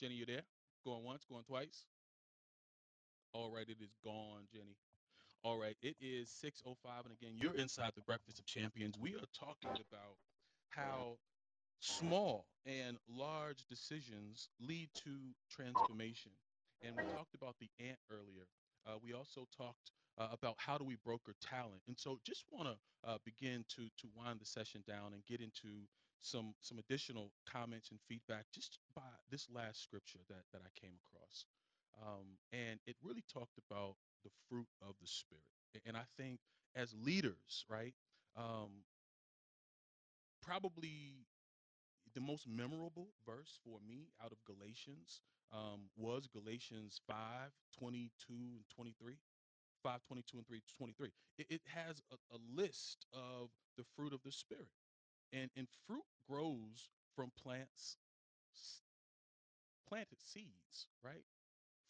[0.00, 0.42] Jenny, you there?
[0.84, 1.84] Going once, going twice?
[3.32, 4.76] All right, it is gone, Jenny.
[5.44, 8.98] All right, it is 6:05 and again, you're inside the Breakfast of Champions.
[8.98, 10.16] We are talking about
[10.70, 11.18] how
[11.80, 16.32] small and large decisions lead to transformation.
[16.82, 18.46] And we talked about the ant earlier.
[18.86, 21.82] Uh, we also talked uh, about how do we broker talent.
[21.88, 22.76] And so just want to
[23.08, 25.86] uh, begin to to wind the session down and get into
[26.22, 30.96] some some additional comments and feedback just by this last scripture that that I came
[31.04, 31.44] across.
[32.02, 35.44] Um, and it really talked about the fruit of the spirit.
[35.86, 36.38] And I think
[36.76, 37.94] as leaders, right,
[38.36, 38.84] um,
[40.42, 41.26] probably
[42.14, 45.20] the most memorable verse for me out of Galatians
[45.52, 47.16] um, was Galatians 5
[47.78, 49.16] 22 and 23.
[49.82, 51.10] 5 22 and 3 23.
[51.38, 54.68] It, it has a, a list of the fruit of the Spirit.
[55.32, 57.98] And, and fruit grows from plants,
[59.88, 61.24] planted seeds, right?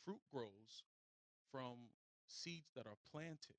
[0.04, 0.82] Fruit grows
[1.52, 1.76] from
[2.34, 3.56] seeds that are planted.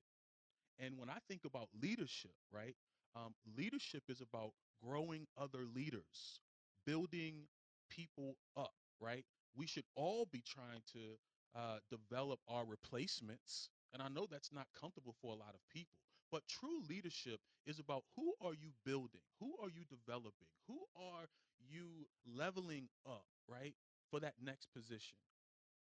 [0.78, 2.76] And when I think about leadership, right,
[3.14, 4.52] um, leadership is about
[4.84, 6.40] growing other leaders,
[6.86, 7.46] building
[7.90, 9.24] people up, right?
[9.56, 11.16] We should all be trying to
[11.54, 13.70] uh, develop our replacements.
[13.92, 15.96] And I know that's not comfortable for a lot of people,
[16.30, 19.22] but true leadership is about who are you building?
[19.40, 20.48] Who are you developing?
[20.68, 21.26] Who are
[21.66, 23.74] you leveling up, right,
[24.10, 25.16] for that next position?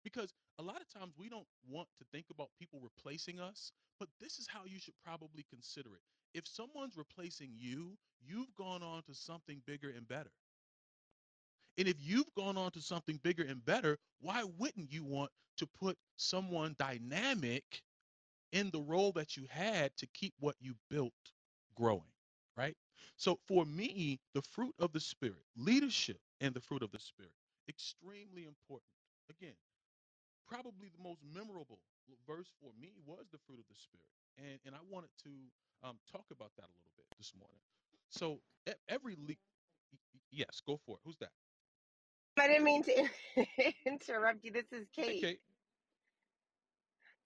[0.03, 4.09] Because a lot of times we don't want to think about people replacing us, but
[4.19, 6.01] this is how you should probably consider it.
[6.33, 10.31] If someone's replacing you, you've gone on to something bigger and better.
[11.77, 15.67] And if you've gone on to something bigger and better, why wouldn't you want to
[15.79, 17.63] put someone dynamic
[18.51, 21.13] in the role that you had to keep what you built
[21.75, 22.11] growing,
[22.55, 22.75] right?
[23.17, 27.33] So for me, the fruit of the Spirit, leadership and the fruit of the Spirit,
[27.69, 28.89] extremely important.
[29.29, 29.55] Again,
[30.47, 31.79] probably the most memorable
[32.25, 35.29] verse for me was the fruit of the spirit and and i wanted to
[35.83, 37.61] um, talk about that a little bit this morning.
[38.09, 38.39] So
[38.87, 39.35] every le-
[40.31, 41.01] yes go for it.
[41.05, 41.31] Who's that?
[42.39, 43.09] I didn't mean to
[43.85, 44.51] interrupt you.
[44.51, 45.39] This is kate hey, kate.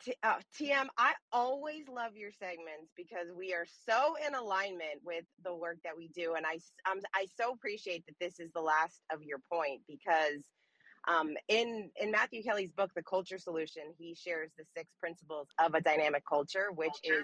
[0.04, 5.26] T- uh, TM, I always love your segments because we are so in alignment with
[5.44, 6.60] the work that we do, and I
[6.90, 10.42] um, I so appreciate that this is the last of your point because
[11.08, 15.74] um, in in Matthew Kelly's book, The Culture Solution, he shares the six principles of
[15.74, 17.24] a dynamic culture, which is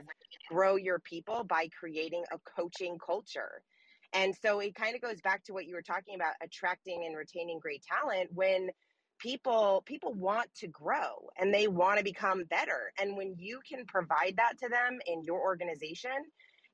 [0.50, 3.62] grow your people by creating a coaching culture.
[4.14, 7.16] And so it kind of goes back to what you were talking about, attracting and
[7.16, 8.30] retaining great talent.
[8.34, 8.70] When
[9.20, 13.86] people people want to grow and they want to become better, and when you can
[13.86, 16.12] provide that to them in your organization,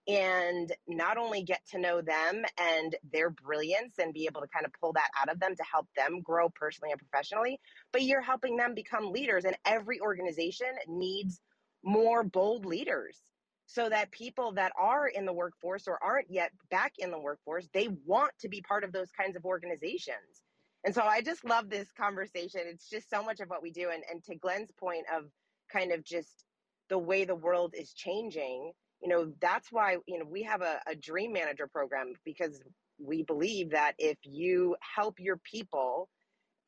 [0.08, 4.66] and not only get to know them and their brilliance and be able to kind
[4.66, 7.60] of pull that out of them to help them grow personally and professionally,
[7.92, 9.46] but you're helping them become leaders.
[9.46, 11.40] And every organization needs
[11.84, 13.18] more bold leaders
[13.66, 17.68] so that people that are in the workforce or aren't yet back in the workforce,
[17.74, 20.44] they want to be part of those kinds of organizations.
[20.84, 22.62] And so I just love this conversation.
[22.66, 23.90] It's just so much of what we do.
[23.92, 25.26] And, and to Glenn's point of
[25.72, 26.44] kind of just
[26.90, 28.74] the way the world is changing,
[29.04, 32.62] you know that's why you know we have a, a dream manager program because
[33.00, 36.10] we believe that if you help your people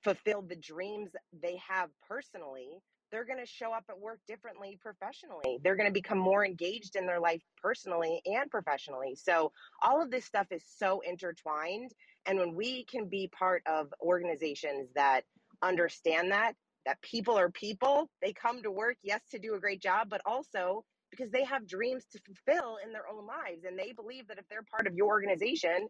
[0.04, 1.12] fulfill the dreams
[1.42, 2.70] they have personally
[3.12, 5.60] they're going to show up at work differently professionally.
[5.64, 9.16] They're going to become more engaged in their life personally and professionally.
[9.16, 11.92] So all of this stuff is so intertwined
[12.26, 15.22] and when we can be part of organizations that
[15.62, 16.54] understand that
[16.86, 20.22] that people are people they come to work yes to do a great job but
[20.26, 20.84] also
[21.16, 24.48] because they have dreams to fulfill in their own lives and they believe that if
[24.50, 25.88] they're part of your organization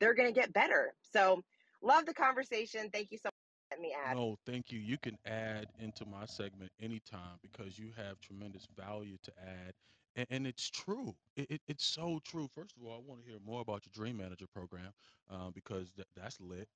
[0.00, 0.94] they're going to get better.
[1.02, 1.42] So
[1.82, 2.90] love the conversation.
[2.92, 3.32] Thank you so much
[3.70, 4.16] let me add.
[4.16, 4.80] No thank you.
[4.80, 9.74] You can add into my segment anytime because you have tremendous value to add
[10.16, 11.14] and, and it's true.
[11.36, 12.48] It, it, it's so true.
[12.54, 14.92] First of all i want to hear more about your dream manager program
[15.30, 16.68] uh, because th- that's lit.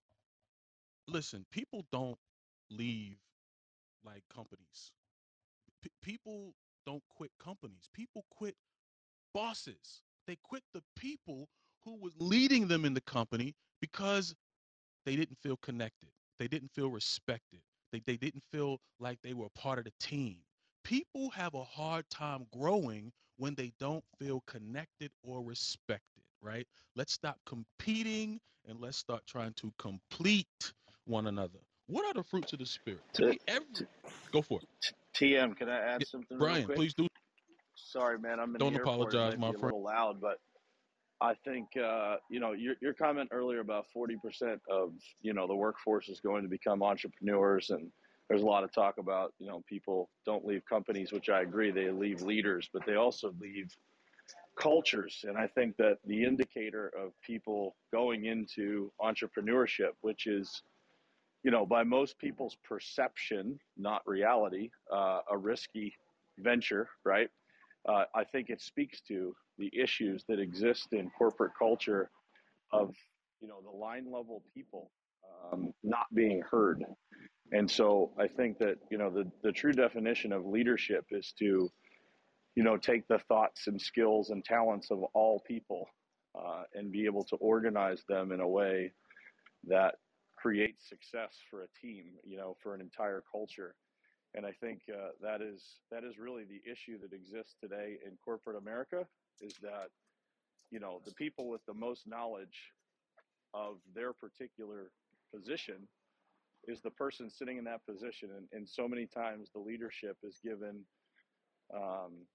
[1.09, 2.19] Listen people don't
[2.71, 3.19] leave
[4.05, 4.93] like companies.
[5.83, 6.55] P- people
[6.87, 7.89] don't quit companies.
[7.93, 8.55] People quit
[9.35, 10.03] bosses.
[10.27, 11.49] They quit the people
[11.85, 14.35] who was leading them in the company because
[15.05, 16.11] they didn't feel connected.
[16.39, 17.61] They didn't feel respected.
[17.93, 20.39] They, they didn't feel like they were part of the team.
[20.85, 26.67] People have a hard time growing when they don't feel connected or respected, right?
[26.97, 30.73] Let's stop competing and let's start trying to complete
[31.07, 31.61] one another.
[31.87, 33.01] What are the fruits of the spirit?
[33.49, 33.67] Every
[34.33, 34.95] go for it.
[35.15, 37.07] TM, can I add Yeah, something Brian, please do.
[37.75, 39.65] Sorry, man, I'm in Don't the apologize, my be a friend.
[39.65, 40.39] little loud, but
[41.21, 45.55] I think uh, you know your your comment earlier about 40% of you know the
[45.55, 47.93] workforce is going to become entrepreneurs and
[48.29, 51.71] there's a lot of talk about you know people don't leave companies, which I agree
[51.71, 53.77] they leave leaders, but they also leave
[54.57, 55.25] cultures.
[55.27, 60.63] And I think that the indicator of people going into entrepreneurship, which is
[61.43, 65.95] you know by most people's perception, not reality, uh, a risky
[66.39, 67.29] venture, right?
[67.89, 72.11] Uh, I think it speaks to the issues that exist in corporate culture
[72.73, 72.95] of
[73.41, 74.91] you know the line level people
[75.53, 76.85] um, not being heard
[77.53, 81.71] and so I think that, you know, the, the true definition of leadership is to,
[82.55, 85.87] you know, take the thoughts and skills and talents of all people
[86.35, 88.93] uh, and be able to organize them in a way
[89.69, 89.97] that
[90.43, 93.75] creates success for a team, you know, for an entire culture.
[94.35, 98.17] And I think uh, that is that is really the issue that exists today in
[98.25, 99.07] corporate America
[99.41, 99.89] is that,
[100.71, 102.73] you know, the people with the most knowledge
[103.55, 104.91] of their particular
[105.35, 105.87] position
[106.67, 108.31] is the person sitting in that position.
[108.37, 110.81] And, and so many times the leadership is given
[111.75, 112.27] um,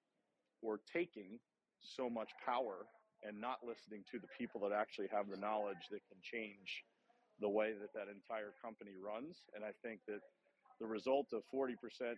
[0.62, 1.40] or taking
[1.82, 2.86] so much power
[3.24, 6.84] and not listening to the people that actually have the knowledge that can change
[7.40, 9.44] the way that that entire company runs.
[9.56, 10.22] And I think that
[10.80, 11.74] the result of 40%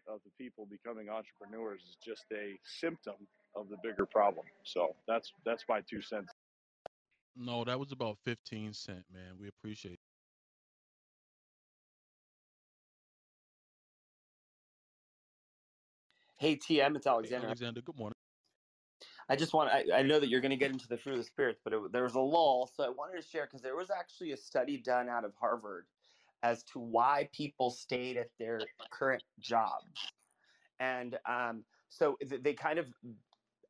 [0.07, 3.15] of the people becoming entrepreneurs is just a symptom
[3.55, 4.45] of the bigger problem.
[4.63, 6.33] So that's that's my two cents.
[7.35, 9.37] No, that was about 15 cent, man.
[9.39, 9.99] We appreciate it.
[16.37, 17.47] Hey TM, it's Hey, Alexander.
[17.47, 18.13] Alexander, good morning.
[19.29, 21.19] I just want I, I know that you're going to get into the fruit of
[21.19, 23.75] the spirits, but it, there was a lull, so I wanted to share because there
[23.75, 25.87] was actually a study done out of Harvard
[26.41, 28.59] as to why people stayed at their
[28.89, 30.11] current jobs,
[30.79, 32.93] and um, so th- they kind of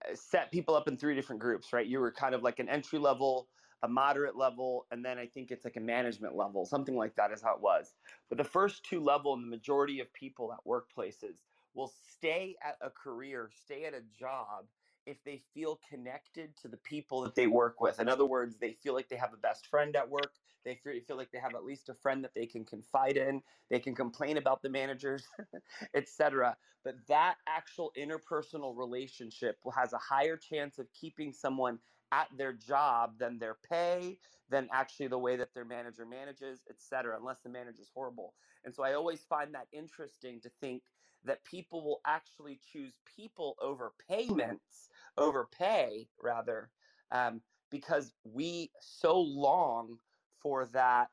[0.10, 1.88] uh, set people up in three different groups, right?
[1.88, 3.49] You were kind of like an entry level,
[3.84, 7.32] a moderate level, and then I think it's like a management level, something like that
[7.32, 7.95] is how it was.
[8.30, 11.43] But the first two level, and the majority of people at workplaces
[11.74, 14.68] will stay at a career, stay at a job
[15.10, 17.99] if they feel connected to the people that they work with.
[17.99, 20.34] In other words, they feel like they have a best friend at work.
[20.66, 23.41] They feel, like they have at least a friend that they can confide in.
[23.72, 25.24] They can complain about the managers,
[25.95, 26.55] etc.
[26.84, 31.80] But that actual interpersonal relationship has a higher chance of keeping someone
[32.12, 37.18] at their job than their pay, than actually the way that their manager manages, etc.
[37.18, 38.34] Unless the manager is horrible.
[38.64, 40.84] And so I always find that interesting to think
[41.24, 44.89] that people will actually choose people over payments,
[45.20, 46.72] over pay rather,
[47.12, 50.00] um, because we so long
[50.42, 51.12] for that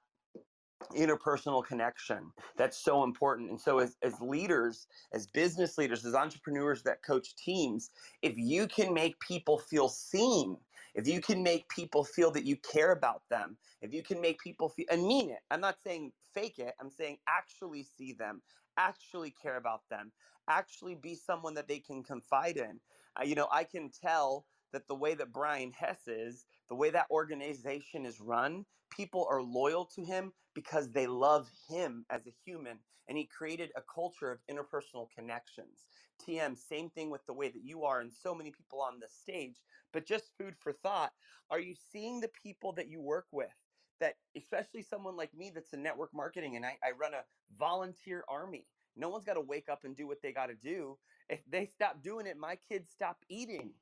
[0.95, 3.51] interpersonal connection that's so important.
[3.51, 7.91] And so as, as leaders as business leaders as entrepreneurs that coach teams
[8.23, 10.59] if you can make people feel seen
[10.95, 14.41] if you can make people feel that you care about them if you can make
[14.41, 15.41] people feel and mean it.
[15.51, 16.75] I'm not saying fake it.
[16.81, 18.43] I'm saying actually see them
[18.77, 20.13] actually care about them
[20.49, 22.81] actually be someone that they can confide in
[23.25, 27.07] you know i can tell that the way that brian hess is the way that
[27.11, 32.79] organization is run people are loyal to him because they love him as a human
[33.09, 35.87] and he created a culture of interpersonal connections.
[36.27, 39.15] Tm same thing with the way that you are and so many people on this
[39.15, 39.61] stage
[39.93, 41.13] but just food for thought.
[41.51, 43.55] Are you seeing the people that you work with
[44.01, 47.25] that especially someone like me that's in network marketing and i, I run a
[47.59, 50.97] volunteer army no one's got to wake up and do what they got to do
[51.29, 53.73] if they stop doing it my kids stop eating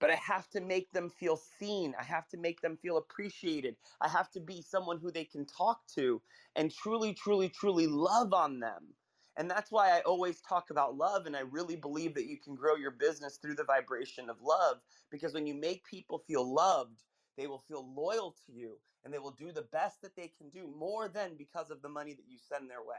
[0.00, 1.94] but I have to make them feel seen.
[1.98, 3.76] I have to make them feel appreciated.
[4.00, 6.22] I have to be someone who they can talk to
[6.56, 8.94] and truly, truly, truly love on them.
[9.36, 11.26] And that's why I always talk about love.
[11.26, 14.78] And I really believe that you can grow your business through the vibration of love
[15.10, 17.04] because when you make people feel loved,
[17.36, 20.50] they will feel loyal to you and they will do the best that they can
[20.50, 22.96] do more than because of the money that you send their way.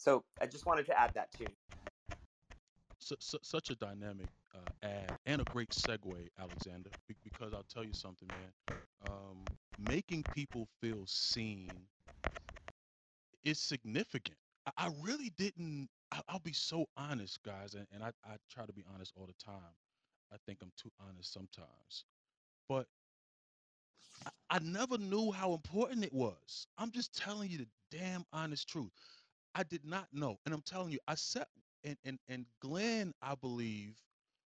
[0.00, 1.50] So I just wanted to add that too.
[3.00, 7.64] Su- su- such a dynamic uh, ad and a great segue, Alexander, be- because I'll
[7.64, 8.52] tell you something, man.
[9.02, 11.86] Um, making people feel seen
[13.44, 14.38] is significant.
[14.66, 15.88] I, I really didn't.
[16.12, 19.26] I, I'll be so honest, guys, and, and I, I try to be honest all
[19.26, 19.74] the time.
[20.32, 22.04] I think I'm too honest sometimes,
[22.68, 22.86] but
[24.26, 26.66] I, I never knew how important it was.
[26.78, 29.19] I'm just telling you the damn honest truth.
[29.54, 31.48] I did not know, and I'm telling you, I sat
[31.84, 33.96] and and and Glenn, I believe,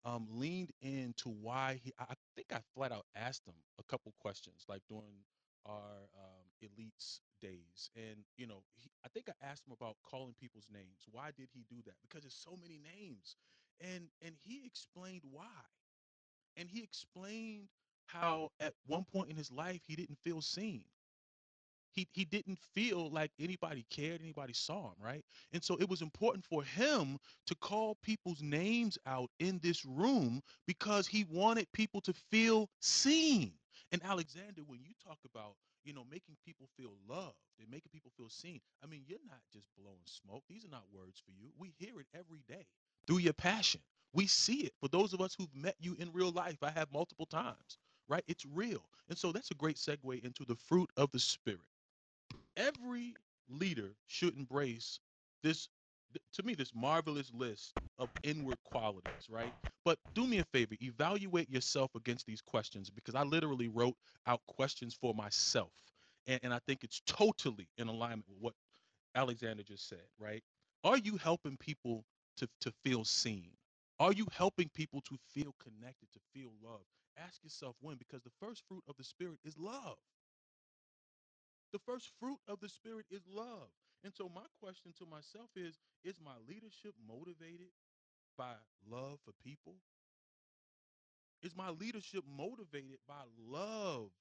[0.05, 1.93] um, leaned into why he.
[1.99, 5.23] I I think I flat out asked him a couple questions, like during
[5.65, 10.35] our um, elites days, and you know, he, I think I asked him about calling
[10.39, 11.05] people's names.
[11.11, 11.95] Why did he do that?
[12.01, 13.35] Because there's so many names,
[13.81, 15.47] and and he explained why,
[16.57, 17.67] and he explained
[18.07, 20.83] how at one point in his life he didn't feel seen
[21.93, 25.23] he he didn't feel like anybody cared, anybody saw him, right?
[25.53, 30.41] And so it was important for him to call people's names out in this room
[30.67, 33.53] because he wanted people to feel seen.
[33.91, 38.11] And Alexander, when you talk about you know making people feel loved and making people
[38.17, 40.43] feel seen, I mean you're not just blowing smoke.
[40.49, 41.51] These are not words for you.
[41.57, 42.65] We hear it every day
[43.07, 43.81] through your passion.
[44.13, 44.73] We see it.
[44.79, 47.79] For those of us who've met you in real life, I have multiple times,
[48.09, 48.23] right?
[48.27, 48.83] It's real.
[49.09, 51.61] And so that's a great segue into the fruit of the Spirit
[52.57, 53.15] every
[53.49, 54.99] leader should embrace
[55.43, 55.69] this
[56.33, 59.53] to me this marvelous list of inward qualities right?
[59.85, 63.95] But do me a favor evaluate yourself against these questions because i literally wrote
[64.27, 65.71] out questions for myself
[66.27, 68.53] and, and i think it's totally in alignment with what
[69.15, 70.43] alexander just said right?
[70.83, 72.05] Are you helping people
[72.37, 73.51] to, to feel seen?
[73.99, 76.85] Are you helping people to feel connected to feel loved?
[77.17, 79.97] Ask yourself when because the first fruit of the spirit is love
[81.73, 83.67] the first fruit of the Spirit is love.
[84.03, 87.73] And so, my question to myself is Is my leadership motivated
[88.37, 88.53] by
[88.89, 89.75] love for people?
[91.41, 94.11] Is my leadership motivated by love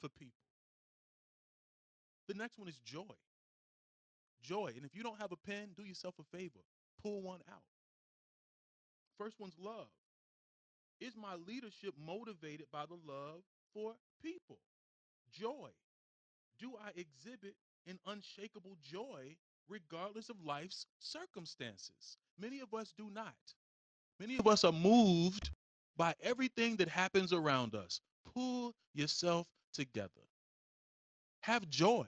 [0.00, 0.42] for people?
[2.26, 3.14] The next one is joy.
[4.42, 4.72] Joy.
[4.74, 6.60] And if you don't have a pen, do yourself a favor,
[7.02, 7.62] pull one out.
[9.18, 9.88] First one's love.
[11.00, 13.42] Is my leadership motivated by the love
[13.74, 14.58] for people?
[15.30, 15.70] Joy
[16.60, 17.54] do I exhibit
[17.86, 19.36] an unshakable joy
[19.68, 22.18] regardless of life's circumstances?
[22.38, 23.34] Many of us do not.
[24.20, 25.50] Many of us are moved
[25.96, 28.00] by everything that happens around us.
[28.34, 30.10] Pull yourself together.
[31.42, 32.06] Have joy.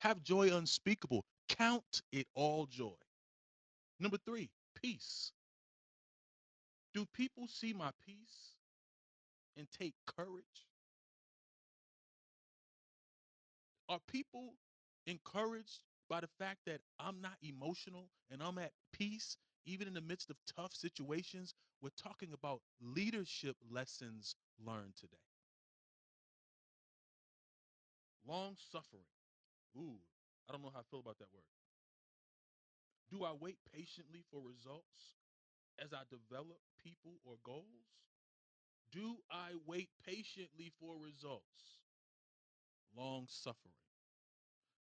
[0.00, 1.24] Have joy unspeakable.
[1.48, 2.94] Count it all joy.
[4.00, 5.32] Number three, peace.
[6.94, 8.54] Do people see my peace
[9.56, 10.67] and take courage?
[13.88, 14.54] Are people
[15.06, 19.36] encouraged by the fact that I'm not emotional and I'm at peace,
[19.66, 21.54] even in the midst of tough situations?
[21.80, 25.18] We're talking about leadership lessons learned today.
[28.24, 29.08] Long suffering.
[29.76, 30.00] Ooh,
[30.48, 31.44] I don't know how I feel about that word.
[33.10, 35.16] Do I wait patiently for results
[35.78, 37.88] as I develop people or goals?
[38.90, 41.78] Do I wait patiently for results?
[42.96, 43.74] Long suffering.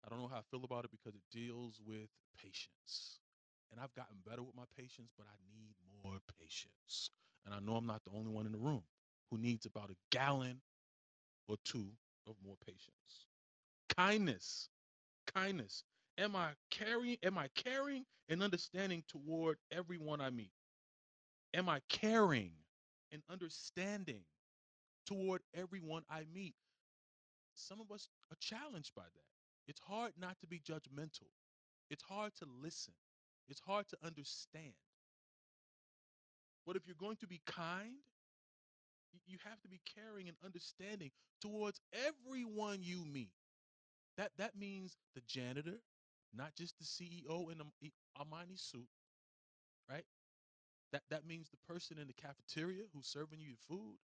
[0.06, 3.20] I don't know how I feel about it because it deals with patience.
[3.72, 7.10] And I've gotten better with my patience, but I need more patience.
[7.46, 8.84] And I know I'm not the only one in the room
[9.32, 10.62] who needs about a gallon
[11.48, 11.88] or two
[12.28, 13.26] of more patience.
[13.96, 14.70] Kindness.
[15.34, 15.84] Kindness.
[16.18, 17.18] Am I caring?
[17.24, 20.52] Am I caring and understanding toward everyone I meet?
[21.56, 22.52] Am I caring
[23.12, 24.24] and understanding
[25.06, 26.56] toward everyone I meet?
[27.56, 29.26] Some of us are challenged by that.
[29.68, 31.32] It's hard not to be judgmental.
[31.90, 32.94] It's hard to listen.
[33.48, 34.74] It's hard to understand.
[36.66, 37.94] But if you're going to be kind,
[39.28, 43.32] you have to be caring and understanding towards everyone you meet.
[44.18, 45.80] That that means the janitor,
[46.34, 48.88] not just the CEO in the Armani suit,
[49.90, 50.06] right?
[50.92, 53.98] That that means the person in the cafeteria who's serving you your food.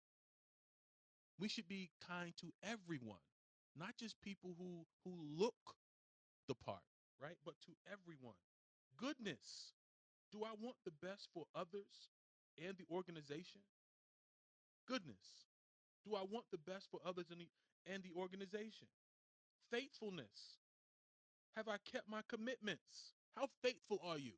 [1.38, 3.20] We should be kind to everyone
[3.78, 5.76] not just people who who look
[6.48, 6.82] the part,
[7.20, 7.36] right?
[7.44, 8.36] But to everyone.
[8.96, 9.72] Goodness.
[10.32, 12.10] Do I want the best for others
[12.58, 13.62] and the organization?
[14.86, 15.48] Goodness.
[16.04, 17.48] Do I want the best for others and the,
[17.86, 18.88] and the organization?
[19.70, 20.58] Faithfulness.
[21.56, 23.12] Have I kept my commitments?
[23.36, 24.32] How faithful are you?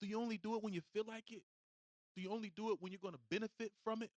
[0.00, 1.42] Do you only do it when you feel like it?
[2.14, 4.10] Do you only do it when you're going to benefit from it?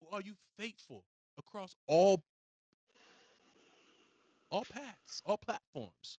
[0.00, 1.04] Or are you faithful
[1.38, 2.22] across all
[4.50, 6.18] all paths, all platforms,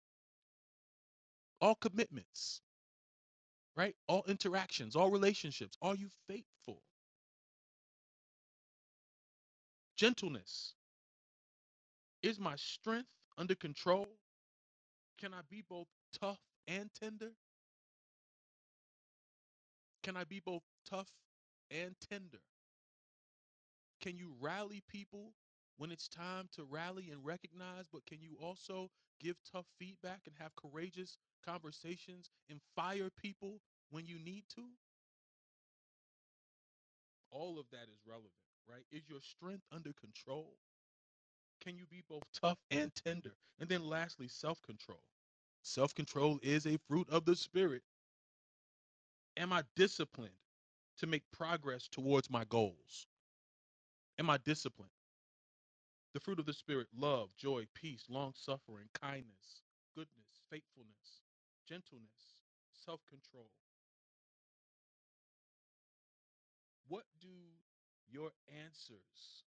[1.61, 2.61] all commitments,
[3.78, 3.95] right?
[4.07, 5.78] All interactions, all relationships.
[5.82, 6.82] Are you faithful?
[9.97, 10.74] Gentleness.
[12.24, 14.07] Is my strength under control?
[15.20, 15.88] Can I be both
[16.20, 17.32] tough and tender?
[20.03, 21.09] Can I be both tough
[21.72, 22.39] and tender?
[24.08, 25.34] Can you rally people
[25.76, 28.89] when it's time to rally and recognize, but can you also
[29.20, 34.62] give tough feedback and have courageous conversations and fire people when you need to?
[37.32, 38.32] All of that is relevant,
[38.66, 38.86] right?
[38.93, 40.53] Is your strength under control?
[41.62, 43.36] Can you be both tough and tender?
[43.60, 45.03] And then lastly, self control.
[45.64, 47.82] Self control is a fruit of the Spirit.
[49.36, 50.32] Am I disciplined
[50.99, 53.05] to make progress towards my goals?
[54.20, 54.91] Am I disciplined?
[56.13, 59.61] The fruit of the Spirit love, joy, peace, long suffering, kindness,
[59.95, 61.22] goodness, faithfulness,
[61.68, 62.36] gentleness,
[62.74, 63.49] self control.
[66.88, 67.30] What do
[68.09, 68.32] your
[68.65, 69.43] answers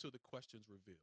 [0.00, 1.00] to the questions reveal?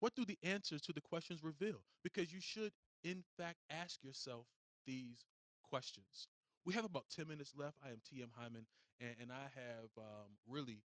[0.00, 1.82] What do the answers to the questions reveal?
[2.02, 2.72] Because you should,
[3.04, 4.46] in fact, ask yourself
[4.86, 5.24] these
[5.62, 6.28] questions.
[6.64, 7.76] We have about 10 minutes left.
[7.84, 8.66] I am TM Hyman,
[9.00, 10.82] and, and I have um, really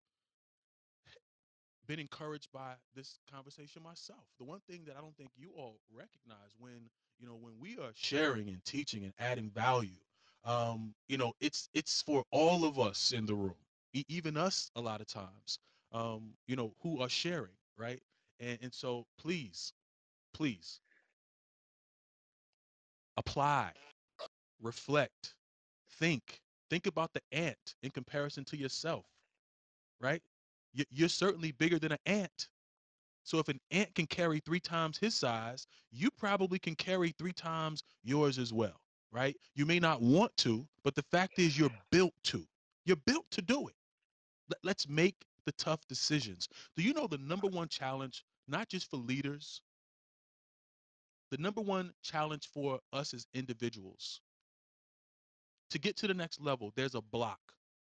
[1.87, 4.25] been encouraged by this conversation myself.
[4.39, 6.89] The one thing that I don't think you all recognize when
[7.19, 9.99] you know when we are sharing and teaching and adding value,
[10.45, 13.55] um, you know, it's it's for all of us in the room,
[13.93, 15.59] e- even us a lot of times,
[15.91, 18.01] um, you know, who are sharing, right?
[18.39, 19.73] And and so please,
[20.33, 20.79] please
[23.17, 23.73] apply,
[24.61, 25.35] reflect,
[25.99, 26.42] think,
[26.73, 29.05] think about the ant in comparison to yourself,
[30.01, 30.23] right?
[30.73, 32.49] You- You're certainly bigger than an ant
[33.23, 37.33] So if an ant can carry three times his size, you probably can carry three
[37.33, 39.37] times yours as well, right?
[39.55, 42.47] You may not want to, but the fact is you're built to.
[42.85, 43.75] You're built to do it.
[44.63, 46.49] Let's make the tough decisions.
[46.77, 49.61] Do you know the number one challenge, not just for leaders,
[51.31, 54.21] the number one challenge for us as individuals
[55.73, 57.39] to get to the next level, there's a block,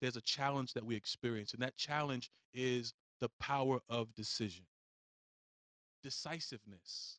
[0.00, 4.64] there's a challenge that we experience, and that challenge is the power of decision,
[6.02, 7.18] decisiveness.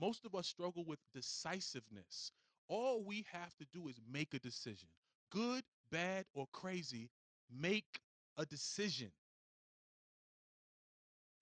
[0.00, 2.30] Most of us struggle with decisiveness.
[2.68, 4.88] All we have to do is make a decision.
[5.32, 7.10] Good, bad, or crazy,
[7.50, 8.00] make
[8.38, 9.10] a decision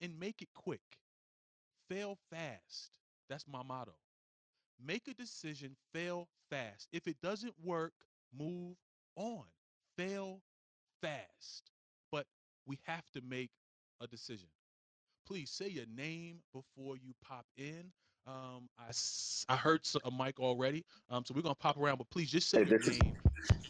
[0.01, 0.81] and make it quick.
[1.87, 2.97] Fail fast.
[3.29, 3.93] That's my motto.
[4.83, 6.87] Make a decision, fail fast.
[6.91, 7.93] If it doesn't work,
[8.37, 8.75] move
[9.15, 9.43] on.
[9.97, 10.41] Fail
[11.01, 11.71] fast.
[12.11, 12.25] But
[12.67, 13.51] we have to make
[14.01, 14.47] a decision.
[15.27, 17.91] Please say your name before you pop in.
[18.27, 18.91] Um, I,
[19.49, 21.97] I heard a mic already, um, so we're gonna pop around.
[21.97, 23.15] But please just say Hey, your is name.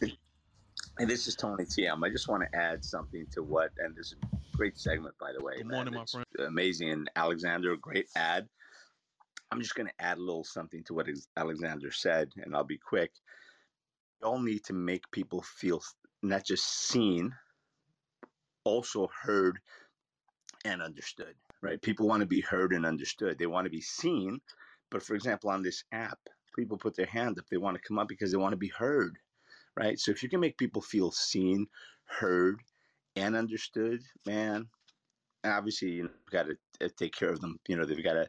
[0.98, 2.02] hey, this is Tony TM.
[2.04, 5.32] I just want to add something to what, and this is a great segment, by
[5.38, 5.76] the way, Good man.
[5.76, 6.26] morning, my It's friend.
[6.46, 6.90] amazing.
[6.90, 8.48] And Alexander, great ad.
[9.50, 12.78] I'm just going to add a little something to what Alexander said, and I'll be
[12.78, 13.12] quick.
[14.20, 15.82] We all need to make people feel
[16.22, 17.32] not just seen,
[18.64, 19.58] also heard
[20.64, 21.80] and understood, right?
[21.80, 23.38] People want to be heard and understood.
[23.38, 24.40] They want to be seen.
[24.90, 26.18] But for example, on this app,
[26.56, 27.46] people put their hand up.
[27.50, 29.18] They want to come up because they want to be heard,
[29.76, 29.98] right?
[29.98, 31.66] So if you can make people feel seen,
[32.06, 32.60] heard,
[33.14, 34.68] and understood, man,
[35.44, 37.58] obviously you've got to uh, take care of them.
[37.68, 38.28] You know, they've got to,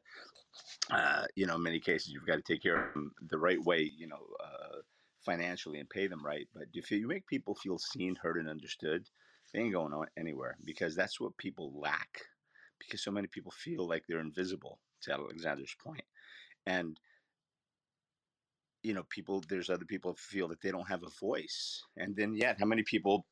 [0.92, 3.64] uh, you know, in many cases you've got to take care of them the right
[3.64, 4.78] way, you know, uh,
[5.26, 6.48] financially and pay them right.
[6.54, 9.10] But if you make people feel seen, heard, and understood,
[9.54, 12.22] they ain't going anywhere because that's what people lack.
[12.80, 14.80] Because so many people feel like they're invisible.
[15.04, 16.04] To Alexander's point,
[16.66, 17.00] and
[18.82, 19.44] you know, people.
[19.48, 21.84] There's other people feel that they don't have a voice.
[21.98, 23.24] And then, yet, how many people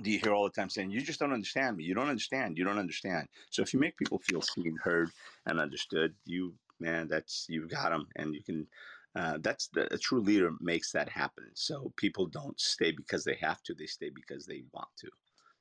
[0.00, 1.84] do you hear all the time saying, "You just don't understand me.
[1.84, 2.56] You don't understand.
[2.56, 5.10] You don't understand." So if you make people feel seen, heard,
[5.46, 8.68] and understood, you man, that's you've got them, and you can.
[9.14, 11.50] Uh, that's the a true leader makes that happen.
[11.54, 15.10] So people don't stay because they have to; they stay because they want to.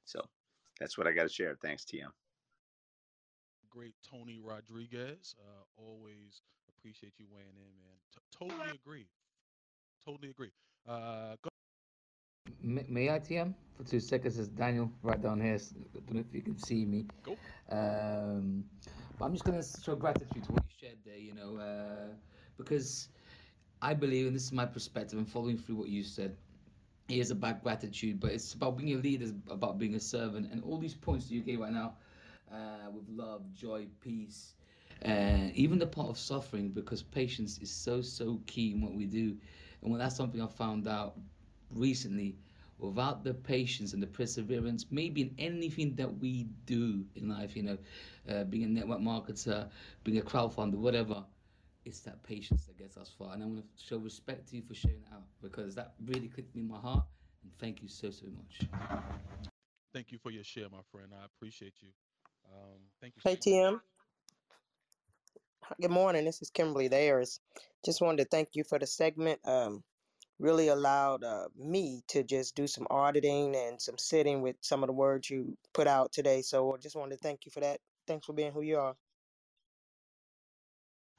[0.06, 0.22] So
[0.80, 1.58] that's what I got to share.
[1.62, 2.12] Thanks, TM.
[3.70, 5.36] Great Tony Rodriguez.
[5.40, 7.98] Uh, always appreciate you weighing in, man.
[8.14, 9.08] T- totally agree.
[10.06, 10.52] Totally agree.
[10.88, 11.50] Uh, go.
[12.64, 14.38] May, may I TM for two seconds?
[14.38, 15.56] It's Daniel right down here.
[15.56, 17.06] I don't know if you can see me.
[17.24, 17.36] Go.
[17.70, 18.64] Um,
[19.18, 22.14] but I'm just going to show gratitude to what you shared there, you know, uh,
[22.58, 23.10] because
[23.82, 26.36] I believe, and this is my perspective, and following through what you said,
[27.10, 30.52] it is about gratitude, but it's about being a leader, it's about being a servant,
[30.52, 31.94] and all these points that you gave right now
[32.52, 34.54] uh, with love, joy, peace,
[35.06, 39.06] uh, even the part of suffering, because patience is so, so key in what we
[39.06, 39.36] do.
[39.82, 41.16] And when that's something I found out
[41.74, 42.36] recently,
[42.80, 47.64] without the patience and the perseverance, maybe in anything that we do in life, you
[47.64, 47.78] know,
[48.30, 49.70] uh, being a network marketer,
[50.04, 51.24] being a crowdfunder, whatever,
[51.86, 53.34] it's that patience that gets us far.
[53.34, 56.28] And I want to show respect to you for sharing it out because that really
[56.28, 57.06] clicked me in my heart.
[57.44, 58.70] And thank you so, so much.
[59.94, 61.12] Thank you for your share, my friend.
[61.14, 61.90] I appreciate you.
[62.54, 63.38] Um, thank you Hey so.
[63.38, 63.82] TM,
[65.82, 66.26] good morning.
[66.26, 67.40] This is Kimberly Ayers.
[67.84, 69.40] Just wanted to thank you for the segment.
[69.46, 69.84] Um,
[70.42, 74.88] really allowed uh, me to just do some auditing and some sitting with some of
[74.88, 76.42] the words you put out today.
[76.42, 77.80] So I just wanted to thank you for that.
[78.08, 78.96] Thanks for being who you are.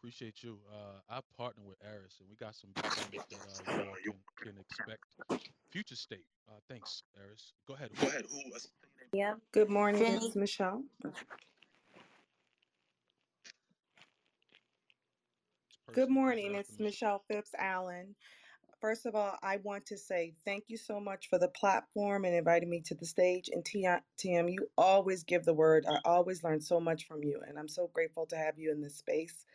[0.01, 0.59] Appreciate you.
[0.69, 2.71] Uh, I partner with Aris, and we got some
[3.13, 5.05] big things that uh, you all can can expect.
[5.71, 6.27] Future state.
[6.49, 7.53] Uh, thanks, Aris.
[7.69, 7.91] Go ahead.
[8.01, 8.25] Go ahead.
[8.29, 9.17] Who?
[9.17, 9.39] Yep.
[9.53, 10.17] Good morning, Finny.
[10.17, 10.83] it's Michelle.
[15.93, 18.15] Good morning, it's Michelle Phipps Allen.
[18.83, 22.37] First of all, I want to say thank you so much for the platform and
[22.37, 23.51] inviting me to the stage.
[23.53, 23.67] And
[24.19, 25.87] Tim, you always give the word.
[25.91, 28.83] I always learn so much from you, and I'm so grateful to have you in
[28.83, 29.47] this space.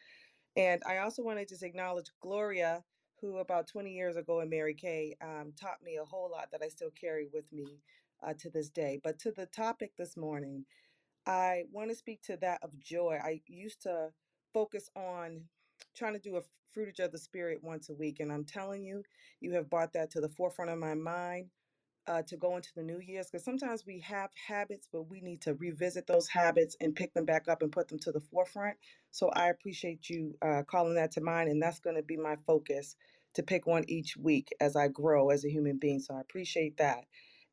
[0.57, 2.85] And I also wanted to just acknowledge Gloria,
[3.21, 6.63] who about 20 years ago in Mary Kay um, taught me a whole lot that
[6.63, 7.81] I still carry with me
[8.23, 9.01] uh, to this day.
[9.03, 10.65] But to the topic this morning,
[11.27, 13.19] I want to speak to that of joy.
[13.23, 14.13] I used to
[14.53, 15.49] focus on
[15.97, 16.41] trying to do a
[16.77, 19.03] fruitage of the spirit once a week, and I'm telling you,
[19.41, 21.49] you have brought that to the forefront of my mind
[22.07, 25.41] uh, to go into the new years because sometimes we have habits, but we need
[25.41, 28.77] to revisit those habits and pick them back up and put them to the forefront.
[29.11, 32.37] So I appreciate you uh, calling that to mind, and that's going to be my
[32.47, 32.95] focus
[33.35, 35.99] to pick one each week as I grow as a human being.
[35.99, 37.05] So I appreciate that.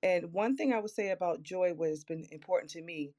[0.03, 3.13] And one thing I would say about joy, what has been important to me,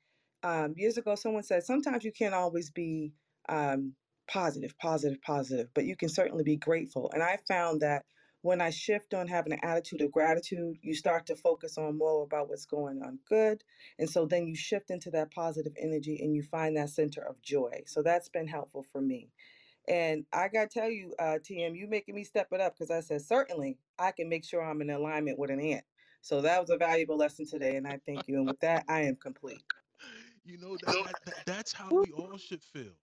[0.44, 3.14] um, years ago, someone said sometimes you can't always be
[3.50, 3.94] um,
[4.28, 7.12] positive, positive, positive, but you can certainly be grateful.
[7.14, 8.06] And I found that
[8.42, 12.24] when I shift on having an attitude of gratitude, you start to focus on more
[12.24, 13.64] about what's going on good.
[13.98, 17.42] And so then you shift into that positive energy and you find that center of
[17.42, 17.82] joy.
[17.88, 19.32] So that's been helpful for me.
[19.88, 22.92] And I got to tell you, uh, TM, you making me step it up because
[22.92, 25.84] I said, certainly I can make sure I'm in alignment with an ant.
[26.22, 27.78] So that was a valuable lesson today.
[27.78, 28.36] And I thank you.
[28.36, 29.64] And with that, I am complete.
[30.44, 32.94] You know that, that, that that's how we all should feel.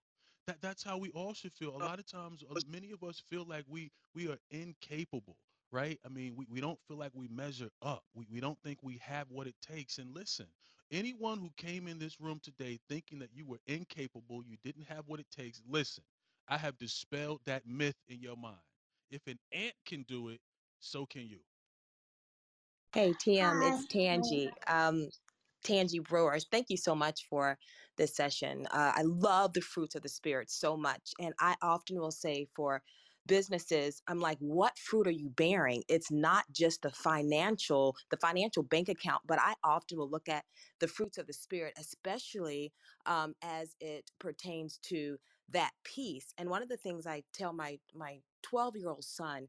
[0.46, 1.76] That that's how we all should feel.
[1.76, 5.38] A lot of times, uh, many of us feel like we we are incapable,
[5.72, 6.00] right?
[6.04, 8.04] I mean, we, we don't feel like we measure up.
[8.14, 9.98] We we don't think we have what it takes.
[9.98, 10.48] And listen,
[10.92, 15.08] anyone who came in this room today thinking that you were incapable, you didn't have
[15.08, 16.04] what it takes, listen,
[16.48, 18.62] I have dispelled that myth in your mind.
[19.10, 20.42] If an ant can do it,
[20.80, 21.40] so can you.
[22.92, 23.68] Hey, TM, Hi.
[23.68, 24.52] it's Tangi.
[24.66, 25.08] Um,
[25.62, 27.58] Tangi Brewers, thank you so much for
[27.96, 28.66] this session.
[28.68, 31.12] Uh, I love the fruits of the Spirit so much.
[31.20, 32.82] And I often will say for
[33.26, 35.84] businesses, I'm like, what fruit are you bearing?
[35.88, 40.46] It's not just the financial, the financial bank account, but I often will look at
[40.80, 42.74] the fruits of the Spirit, especially
[43.06, 46.34] um, as it pertains to that peace.
[46.38, 49.48] And one of the things I tell my my 12 year old son,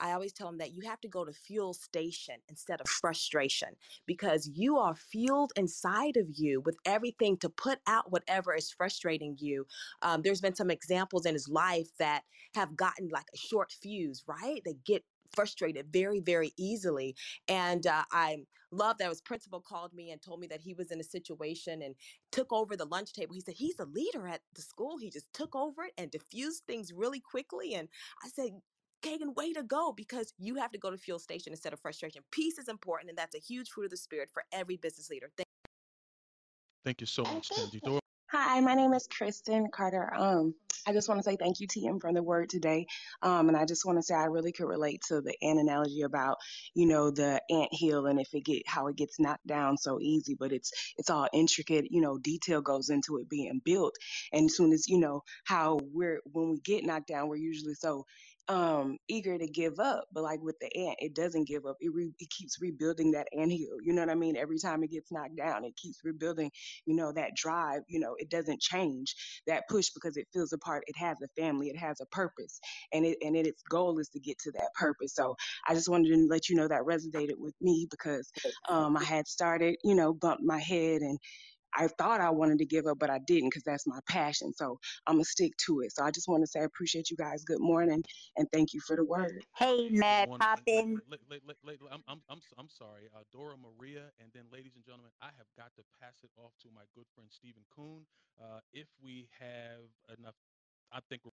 [0.00, 3.68] I always tell him that you have to go to fuel station instead of frustration
[4.06, 9.36] because you are fueled inside of you with everything to put out whatever is frustrating
[9.38, 9.66] you.
[10.02, 12.22] Um, there's been some examples in his life that
[12.54, 14.60] have gotten like a short fuse, right?
[14.64, 15.04] They get
[15.34, 17.14] frustrated very, very easily.
[17.48, 18.38] And uh, I
[18.70, 21.82] love that his principal called me and told me that he was in a situation
[21.82, 21.94] and
[22.30, 23.34] took over the lunch table.
[23.34, 24.98] He said he's a leader at the school.
[24.98, 27.74] He just took over it and diffused things really quickly.
[27.74, 27.88] And
[28.24, 28.50] I said,
[29.02, 32.22] Kagan, way to go because you have to go to fuel station instead of frustration.
[32.30, 35.28] Peace is important, and that's a huge fruit of the spirit for every business leader.
[35.36, 35.48] Thank
[36.84, 37.80] Thank you so much, Tangi.
[38.32, 40.10] Hi, my name is Kristen Carter.
[40.16, 40.54] Um,
[40.86, 42.86] I just want to say thank you, TM, for the word today.
[43.22, 46.00] Um, and I just want to say I really could relate to the ant analogy
[46.00, 46.38] about,
[46.74, 50.00] you know, the ant hill and if it get how it gets knocked down so
[50.00, 53.96] easy, but it's it's all intricate, you know, detail goes into it being built.
[54.32, 57.74] And as soon as, you know, how we're when we get knocked down, we're usually
[57.74, 58.06] so
[58.48, 61.90] um eager to give up but like with the ant it doesn't give up it,
[61.94, 64.36] re- it keeps rebuilding that ant hill you know what i mean?
[64.36, 66.50] Every time it gets knocked down it keeps rebuilding
[66.86, 69.14] you know that drive you know it doesn't change
[69.46, 72.60] that push because it feels a part it has a family it has a purpose
[72.92, 75.36] and it and it, its goal is to get to that purpose so
[75.68, 78.30] i just wanted to let you know that resonated with me because
[78.68, 81.18] um i had started you know bumped my head and
[81.74, 84.52] I thought I wanted to give up, but I didn't because that's my passion.
[84.54, 85.92] So I'm gonna stick to it.
[85.92, 87.44] So I just want to say I appreciate you guys.
[87.44, 88.04] Good morning,
[88.36, 89.44] and thank you for the word.
[89.56, 91.02] Hey, good Matt, pop in.
[91.08, 94.32] la- la- la- la- la- I'm, I'm, I'm, s- I'm sorry, uh, Dora Maria, and
[94.32, 97.30] then, ladies and gentlemen, I have got to pass it off to my good friend
[97.32, 98.06] Stephen Kuhn.
[98.40, 100.36] Uh, if we have enough,
[100.92, 101.32] I think we're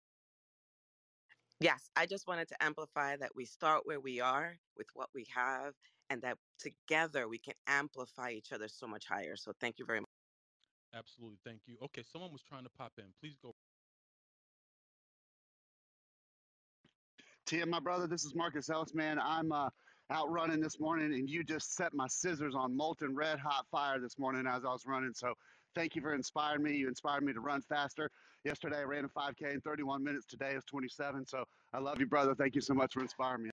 [1.60, 5.26] Yes, I just wanted to amplify that we start where we are with what we
[5.34, 5.74] have,
[6.10, 9.36] and that together we can amplify each other so much higher.
[9.36, 10.13] So thank you very much.
[10.96, 11.38] Absolutely.
[11.44, 11.76] Thank you.
[11.84, 13.04] Okay, someone was trying to pop in.
[13.20, 13.54] Please go.
[17.46, 19.18] Tim, my brother, this is Marcus Ellis, man.
[19.18, 19.68] I'm uh,
[20.10, 24.00] out running this morning, and you just set my scissors on molten red hot fire
[24.00, 25.12] this morning as I was running.
[25.14, 25.34] So
[25.74, 26.76] thank you for inspiring me.
[26.76, 28.10] You inspired me to run faster.
[28.44, 30.26] Yesterday, I ran a 5K in 31 minutes.
[30.26, 31.26] Today is 27.
[31.26, 32.34] So I love you, brother.
[32.34, 33.50] Thank you so much for inspiring me.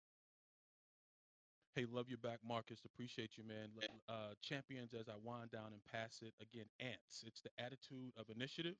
[1.76, 2.80] Hey, love you back, Marcus.
[2.86, 3.70] Appreciate you, man.
[3.78, 7.24] L- Uh, champions, as I wind down and pass it again, ants.
[7.26, 8.76] It's the attitude of initiative.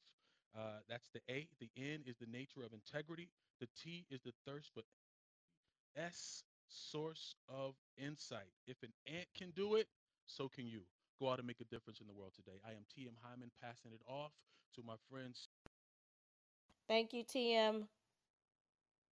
[0.54, 1.48] Uh, that's the A.
[1.60, 3.30] The N is the nature of integrity.
[3.60, 4.84] The T is the thirst for
[5.96, 8.52] S, source of insight.
[8.68, 9.88] If an ant can do it,
[10.26, 10.86] so can you.
[11.20, 12.60] go out and make a difference in the world today.
[12.66, 14.32] I am TM Hyman passing it off
[14.74, 15.50] to my friends.
[16.88, 17.88] Thank you, TM.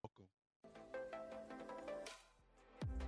[0.04, 0.28] Welcome.